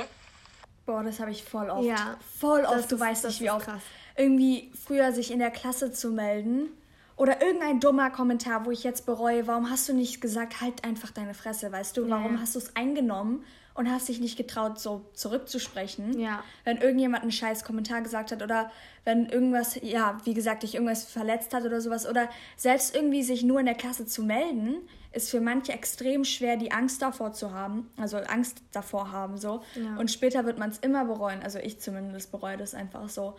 Boah, 0.87 1.03
das 1.03 1.19
habe 1.19 1.33
ich 1.33 1.43
voll 1.43 1.69
oft. 1.71 1.85
Ja, 1.85 2.17
voll 2.41 2.63
das 2.63 2.71
oft. 2.71 2.93
Du 2.93 2.95
ist- 2.95 3.01
weißt 3.01 3.25
das 3.25 3.33
nicht, 3.33 3.41
wie 3.43 3.51
oft. 3.51 3.65
krass. 3.67 3.83
Irgendwie 4.15 4.71
früher 4.87 5.13
sich 5.13 5.33
in 5.33 5.41
der 5.41 5.51
Klasse 5.51 5.93
zu 5.93 6.11
melden. 6.11 6.69
Oder 7.17 7.41
irgendein 7.41 7.81
dummer 7.81 8.11
Kommentar, 8.11 8.67
wo 8.67 8.71
ich 8.71 8.85
jetzt 8.85 9.07
bereue, 9.07 9.47
warum 9.47 9.71
hast 9.71 9.89
du 9.89 9.95
nicht 9.95 10.21
gesagt, 10.21 10.61
halt 10.61 10.85
einfach 10.85 11.11
deine 11.11 11.33
Fresse, 11.35 11.73
weißt 11.73 11.97
du? 11.97 12.11
Warum 12.11 12.35
Ja. 12.35 12.41
hast 12.41 12.55
du 12.55 12.59
es 12.59 12.77
eingenommen 12.77 13.43
und 13.73 13.91
hast 13.91 14.09
dich 14.09 14.21
nicht 14.21 14.37
getraut, 14.37 14.79
so 14.79 15.07
zurückzusprechen? 15.15 16.19
Ja. 16.21 16.43
Wenn 16.65 16.77
irgendjemand 16.79 17.23
einen 17.23 17.33
scheiß 17.33 17.65
Kommentar 17.65 18.03
gesagt 18.03 18.33
hat 18.33 18.43
oder 18.43 18.71
wenn 19.05 19.27
irgendwas, 19.27 19.79
ja, 19.83 20.19
wie 20.25 20.35
gesagt, 20.35 20.63
dich 20.63 20.75
irgendwas 20.75 21.05
verletzt 21.05 21.55
hat 21.55 21.65
oder 21.65 21.81
sowas. 21.81 22.07
Oder 22.07 22.29
selbst 22.57 22.95
irgendwie 22.95 23.23
sich 23.23 23.43
nur 23.45 23.61
in 23.61 23.67
der 23.67 23.75
Klasse 23.77 24.05
zu 24.07 24.23
melden, 24.23 24.77
ist 25.13 25.31
für 25.31 25.41
manche 25.41 25.73
extrem 25.73 26.25
schwer, 26.25 26.59
die 26.59 26.73
Angst 26.73 27.01
davor 27.01 27.33
zu 27.33 27.53
haben. 27.53 27.91
Also 27.97 28.19
Angst 28.19 28.61
davor 28.73 29.11
haben, 29.11 29.39
so. 29.39 29.63
Ja. 29.75 29.97
Und 29.97 30.11
später 30.11 30.45
wird 30.45 30.59
man 30.59 30.71
es 30.71 30.79
immer 30.81 31.07
bereuen. 31.07 31.43
Also 31.43 31.59
ich 31.59 31.81
zumindest 31.81 32.31
bereue 32.31 32.59
das 32.59 32.75
einfach 32.75 33.09
so. 33.09 33.37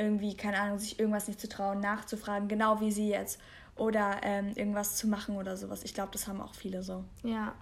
Irgendwie, 0.00 0.34
keine 0.34 0.58
Ahnung, 0.58 0.78
sich 0.78 0.98
irgendwas 0.98 1.28
nicht 1.28 1.40
zu 1.40 1.48
trauen, 1.48 1.80
nachzufragen, 1.80 2.48
genau 2.48 2.80
wie 2.80 2.90
sie 2.90 3.08
jetzt. 3.08 3.38
Oder 3.76 4.20
ähm, 4.22 4.52
irgendwas 4.56 4.96
zu 4.96 5.06
machen 5.06 5.36
oder 5.36 5.56
sowas. 5.56 5.84
Ich 5.84 5.92
glaube, 5.92 6.10
das 6.12 6.26
haben 6.26 6.40
auch 6.40 6.54
viele 6.54 6.82
so. 6.82 7.04
Ja. 7.22 7.54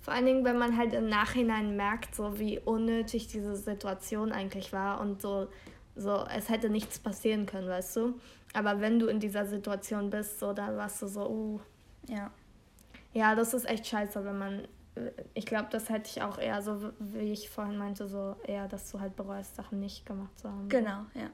Vor 0.00 0.14
allen 0.14 0.26
Dingen, 0.26 0.44
wenn 0.44 0.58
man 0.58 0.76
halt 0.76 0.94
im 0.94 1.08
Nachhinein 1.08 1.76
merkt, 1.76 2.14
so 2.14 2.38
wie 2.38 2.58
unnötig 2.58 3.28
diese 3.28 3.56
Situation 3.56 4.32
eigentlich 4.32 4.72
war 4.72 5.00
und 5.00 5.20
so, 5.20 5.48
so, 5.94 6.24
es 6.34 6.48
hätte 6.48 6.70
nichts 6.70 6.98
passieren 6.98 7.46
können, 7.46 7.68
weißt 7.68 7.96
du? 7.96 8.20
Aber 8.54 8.80
wenn 8.80 8.98
du 8.98 9.06
in 9.06 9.20
dieser 9.20 9.46
Situation 9.46 10.10
bist, 10.10 10.38
so, 10.40 10.52
dann 10.52 10.76
warst 10.76 11.02
du 11.02 11.06
so, 11.06 11.28
uh. 11.28 11.60
Ja. 12.08 12.30
Ja, 13.12 13.34
das 13.34 13.54
ist 13.54 13.68
echt 13.68 13.86
scheiße, 13.86 14.24
wenn 14.24 14.38
man. 14.38 14.68
Ich 15.34 15.46
glaube, 15.46 15.68
das 15.70 15.88
hätte 15.88 16.10
ich 16.10 16.22
auch 16.22 16.38
eher 16.38 16.60
so, 16.60 16.92
wie 16.98 17.32
ich 17.32 17.48
vorhin 17.48 17.78
meinte, 17.78 18.08
so 18.08 18.36
eher, 18.44 18.68
dass 18.68 18.90
du 18.90 19.00
halt 19.00 19.16
bereust, 19.16 19.56
Sachen 19.56 19.80
nicht 19.80 20.04
gemacht 20.04 20.38
zu 20.38 20.50
haben. 20.50 20.68
Genau, 20.68 21.06
ja. 21.14 21.30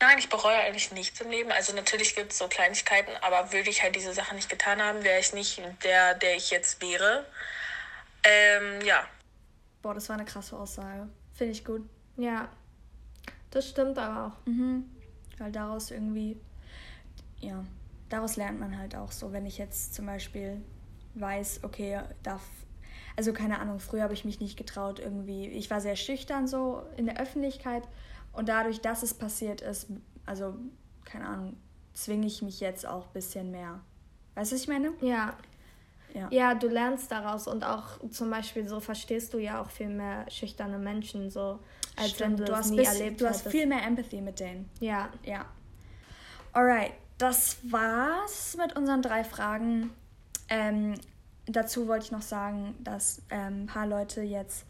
Nein, 0.00 0.18
ich 0.18 0.28
bereue 0.28 0.56
eigentlich 0.56 0.92
nichts 0.92 1.20
im 1.20 1.30
Leben. 1.30 1.50
Also 1.50 1.74
natürlich 1.74 2.14
gibt 2.14 2.32
es 2.32 2.38
so 2.38 2.48
Kleinigkeiten, 2.48 3.12
aber 3.22 3.52
würde 3.52 3.70
ich 3.70 3.82
halt 3.82 3.96
diese 3.96 4.12
Sachen 4.12 4.36
nicht 4.36 4.50
getan 4.50 4.82
haben, 4.82 5.02
wäre 5.04 5.18
ich 5.18 5.32
nicht 5.32 5.62
der, 5.84 6.14
der 6.14 6.36
ich 6.36 6.50
jetzt 6.50 6.82
wäre. 6.82 7.24
Ähm, 8.22 8.80
ja. 8.84 9.06
Boah, 9.80 9.94
das 9.94 10.08
war 10.08 10.16
eine 10.16 10.26
krasse 10.26 10.56
Aussage. 10.56 11.08
Finde 11.32 11.52
ich 11.52 11.64
gut. 11.64 11.88
Ja. 12.16 12.48
Das 13.50 13.68
stimmt 13.68 13.96
aber 13.98 14.26
auch. 14.26 14.52
Weil 15.38 15.52
daraus 15.52 15.90
irgendwie, 15.90 16.38
ja, 17.40 17.64
daraus 18.10 18.36
lernt 18.36 18.60
man 18.60 18.78
halt 18.78 18.94
auch 18.96 19.12
so, 19.12 19.32
wenn 19.32 19.46
ich 19.46 19.56
jetzt 19.56 19.94
zum 19.94 20.06
Beispiel 20.06 20.62
weiß, 21.14 21.60
okay, 21.62 22.00
darf, 22.22 22.42
also 23.16 23.32
keine 23.32 23.58
Ahnung, 23.58 23.80
früher 23.80 24.02
habe 24.02 24.12
ich 24.12 24.26
mich 24.26 24.40
nicht 24.40 24.58
getraut 24.58 24.98
irgendwie, 24.98 25.46
ich 25.48 25.70
war 25.70 25.80
sehr 25.80 25.96
schüchtern 25.96 26.46
so 26.46 26.82
in 26.96 27.06
der 27.06 27.18
Öffentlichkeit 27.18 27.82
und 28.36 28.48
dadurch, 28.48 28.80
dass 28.80 29.02
es 29.02 29.14
passiert 29.14 29.60
ist, 29.60 29.88
also 30.24 30.54
keine 31.04 31.26
Ahnung, 31.26 31.56
zwinge 31.94 32.26
ich 32.26 32.42
mich 32.42 32.60
jetzt 32.60 32.86
auch 32.86 33.06
ein 33.06 33.12
bisschen 33.12 33.50
mehr. 33.50 33.80
Weißt 34.34 34.52
du, 34.52 34.56
was 34.56 34.62
ich 34.62 34.68
meine? 34.68 34.92
Ja. 35.00 35.34
Ja. 36.14 36.28
Ja, 36.30 36.54
du 36.54 36.68
lernst 36.68 37.10
daraus 37.10 37.46
und 37.46 37.64
auch 37.64 38.00
zum 38.10 38.30
Beispiel 38.30 38.66
so 38.68 38.80
verstehst 38.80 39.34
du 39.34 39.38
ja 39.38 39.60
auch 39.60 39.70
viel 39.70 39.88
mehr 39.88 40.24
schüchterne 40.30 40.78
Menschen, 40.78 41.30
so 41.30 41.58
als 41.96 42.18
wenn 42.20 42.36
du, 42.36 42.44
du 42.44 42.44
das 42.44 42.58
hast, 42.58 42.70
nie 42.70 42.76
bis, 42.78 42.88
erlebt 42.88 43.20
du 43.20 43.28
hast 43.28 43.48
viel 43.48 43.66
mehr 43.66 43.82
Empathy 43.82 44.20
mit 44.20 44.40
denen. 44.40 44.70
Ja, 44.80 45.10
Ja. 45.24 45.44
Alright, 46.52 46.92
das 47.18 47.58
war's 47.70 48.56
mit 48.56 48.76
unseren 48.76 49.02
drei 49.02 49.24
Fragen. 49.24 49.90
Ähm, 50.48 50.94
dazu 51.46 51.86
wollte 51.86 52.06
ich 52.06 52.12
noch 52.12 52.22
sagen, 52.22 52.74
dass 52.80 53.20
ähm, 53.28 53.64
ein 53.64 53.66
paar 53.66 53.86
Leute 53.86 54.22
jetzt 54.22 54.64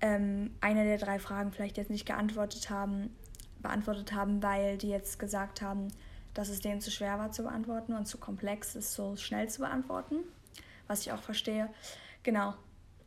ähm, 0.00 0.54
eine 0.60 0.84
der 0.84 0.98
drei 0.98 1.18
Fragen 1.18 1.52
vielleicht 1.52 1.76
jetzt 1.76 1.90
nicht 1.90 2.06
geantwortet 2.06 2.70
haben, 2.70 3.14
beantwortet 3.60 4.12
haben, 4.12 4.42
weil 4.42 4.78
die 4.78 4.88
jetzt 4.88 5.18
gesagt 5.18 5.62
haben, 5.62 5.88
dass 6.34 6.48
es 6.48 6.60
denen 6.60 6.80
zu 6.80 6.90
schwer 6.90 7.18
war 7.18 7.32
zu 7.32 7.42
beantworten 7.42 7.94
und 7.94 8.06
zu 8.06 8.18
komplex 8.18 8.74
ist, 8.74 8.94
so 8.94 9.16
schnell 9.16 9.48
zu 9.48 9.60
beantworten. 9.60 10.16
Was 10.86 11.02
ich 11.02 11.12
auch 11.12 11.22
verstehe. 11.22 11.68
Genau. 12.22 12.54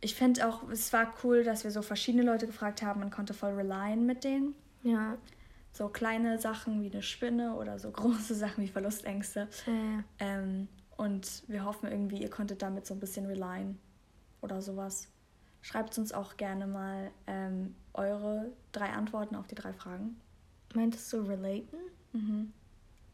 Ich 0.02 0.16
finde 0.16 0.48
auch, 0.48 0.70
es 0.70 0.92
war 0.92 1.14
cool, 1.24 1.44
dass 1.44 1.64
wir 1.64 1.72
so 1.72 1.82
verschiedene 1.82 2.24
Leute 2.24 2.46
gefragt 2.46 2.82
haben. 2.82 3.00
Man 3.00 3.12
konnte 3.12 3.34
voll 3.34 3.54
relyen 3.54 4.06
mit 4.06 4.24
denen 4.24 4.54
ja. 4.84 5.18
so 5.72 5.88
kleine 5.88 6.40
Sachen 6.40 6.82
wie 6.82 6.92
eine 6.92 7.02
Spinne 7.02 7.56
oder 7.56 7.80
so 7.80 7.92
große 7.92 8.36
Sachen 8.36 8.64
wie 8.64 8.68
Verlustängste. 8.68 9.48
Ja. 9.66 10.04
Ähm, 10.20 10.68
und 10.98 11.44
wir 11.48 11.66
hoffen 11.66 11.90
irgendwie, 11.90 12.22
ihr 12.22 12.30
konntet 12.30 12.62
damit 12.62 12.86
so 12.86 12.94
ein 12.94 13.00
bisschen 13.00 13.26
relyen 13.26 13.80
oder 14.42 14.62
sowas. 14.62 15.08
Schreibt 15.64 15.98
uns 15.98 16.12
auch 16.12 16.36
gerne 16.36 16.68
mal 16.68 17.10
ähm, 17.26 17.74
eure 17.94 18.52
drei 18.74 18.90
Antworten 18.90 19.36
auf 19.36 19.48
die 19.48 19.56
drei 19.56 19.72
Fragen. 19.72 20.20
Meintest 20.76 21.12
du 21.14 21.22
relaten? 21.22 21.78
Mhm. 22.12 22.52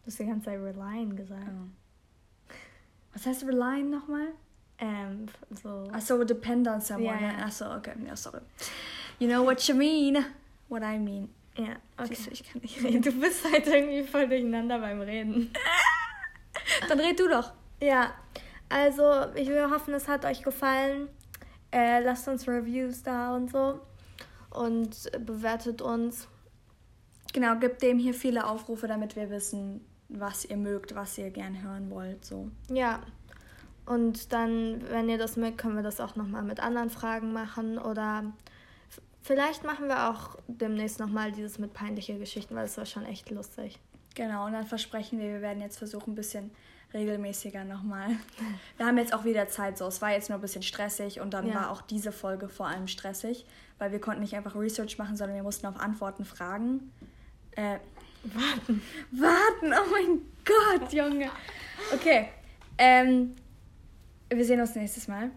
Du 0.01 0.07
hast 0.07 0.19
die 0.19 0.25
ganze 0.25 0.45
Zeit 0.45 0.59
relyen 0.59 1.15
gesagt. 1.15 1.43
Was 3.13 3.25
heißt 3.27 3.45
relyen 3.45 3.91
nochmal? 3.91 4.29
Ähm, 4.79 5.27
so. 5.62 5.88
Achso, 5.93 6.23
depend 6.23 6.67
on 6.67 6.81
someone. 6.81 7.21
Ja, 7.21 7.38
ja. 7.38 7.45
Achso, 7.45 7.75
okay. 7.75 7.93
Ja, 8.03 8.15
sorry. 8.15 8.41
You 9.19 9.27
know 9.27 9.45
what 9.45 9.62
you 9.67 9.75
mean. 9.75 10.25
What 10.69 10.81
I 10.81 10.97
mean. 10.97 11.29
Ja, 11.55 11.75
okay. 11.97 12.15
Siehst 12.15 12.27
du, 12.27 12.31
Ich 12.31 12.43
kann 12.51 12.62
nicht 12.62 12.83
reden. 12.83 13.03
Du 13.03 13.12
bist 13.12 13.45
halt 13.45 13.67
irgendwie 13.67 14.03
voll 14.03 14.27
durcheinander 14.27 14.79
beim 14.79 15.01
Reden. 15.01 15.51
Dann 16.88 16.99
red 16.99 17.19
du 17.19 17.27
doch. 17.27 17.53
Ja, 17.79 18.13
also 18.69 19.33
ich 19.35 19.47
will 19.49 19.69
hoffen, 19.69 19.93
es 19.93 20.07
hat 20.07 20.25
euch 20.25 20.41
gefallen. 20.41 21.09
Äh, 21.71 22.01
lasst 22.01 22.27
uns 22.27 22.47
Reviews 22.47 23.03
da 23.03 23.36
und 23.36 23.51
so. 23.51 23.79
Und 24.49 25.12
bewertet 25.25 25.82
uns. 25.82 26.27
Genau, 27.34 27.55
gebt 27.58 27.82
dem 27.82 27.99
hier 27.99 28.13
viele 28.13 28.47
Aufrufe, 28.47 28.88
damit 28.88 29.15
wir 29.15 29.29
wissen, 29.29 29.86
was 30.08 30.45
ihr 30.45 30.58
mögt, 30.58 30.95
was 30.95 31.17
ihr 31.17 31.29
gern 31.29 31.62
hören 31.62 31.91
wollt. 31.91 32.25
So. 32.25 32.49
Ja. 32.69 33.01
Und 33.86 34.34
dann, 34.34 34.84
wenn 34.89 35.10
ihr 35.10 35.17
das 35.17 35.36
mögt, 35.36 35.60
können 35.60 35.75
wir 35.75 35.84
das 35.84 36.01
auch 36.01 36.15
nochmal 36.15 36.43
mit 36.43 36.60
anderen 36.60 36.89
Fragen 36.89 37.34
machen. 37.34 37.77
Oder 37.77 38.23
vielleicht 39.21 39.63
machen 39.63 39.88
wir 39.88 40.10
auch 40.10 40.38
demnächst 40.47 40.99
nochmal 40.99 41.32
dieses 41.32 41.60
mit 41.60 41.73
peinliche 41.73 42.17
Geschichten, 42.17 42.55
weil 42.55 42.65
es 42.65 42.77
war 42.77 42.86
schon 42.86 43.05
echt 43.05 43.29
lustig. 43.29 43.79
Genau, 44.15 44.45
und 44.45 44.53
dann 44.53 44.65
versprechen 44.65 45.19
wir, 45.19 45.27
wir 45.27 45.41
werden 45.41 45.62
jetzt 45.62 45.77
versuchen, 45.77 46.12
ein 46.12 46.15
bisschen 46.15 46.51
regelmäßiger 46.93 47.63
nochmal. 47.65 48.10
Wir 48.78 48.86
haben 48.86 48.97
jetzt 48.97 49.13
auch 49.13 49.23
wieder 49.25 49.47
Zeit 49.47 49.78
so. 49.78 49.86
Es 49.88 50.02
war 50.02 50.12
jetzt 50.12 50.30
nur 50.30 50.38
ein 50.39 50.41
bisschen 50.41 50.63
stressig 50.63 51.19
und 51.21 51.34
dann 51.34 51.47
Ja. 51.47 51.56
war 51.56 51.71
auch 51.71 51.82
diese 51.82 52.12
Folge 52.12 52.49
vor 52.49 52.67
allem 52.67 52.88
stressig, 52.88 53.45
weil 53.78 53.91
wir 53.91 53.99
konnten 54.02 54.21
nicht 54.21 54.36
einfach 54.36 54.56
Research 54.56 54.97
machen, 54.97 55.15
sondern 55.15 55.36
wir 55.36 55.43
mussten 55.43 55.65
auf 55.67 55.80
Antworten 55.80 56.25
fragen. 56.25 56.91
Äh, 57.52 57.78
warten. 58.23 58.82
Warten, 59.12 59.73
oh 59.73 59.91
mein 59.91 60.21
Gott, 60.45 60.91
Junge. 60.91 61.30
Okay. 61.93 62.30
Ähm, 62.78 63.36
Wir 64.30 64.45
sehen 64.45 64.60
uns 64.60 64.75
nächstes 64.75 65.08
Mal. 65.08 65.32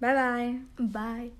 Bye, 0.00 0.14
bye. 0.14 0.86
Bye. 0.86 1.32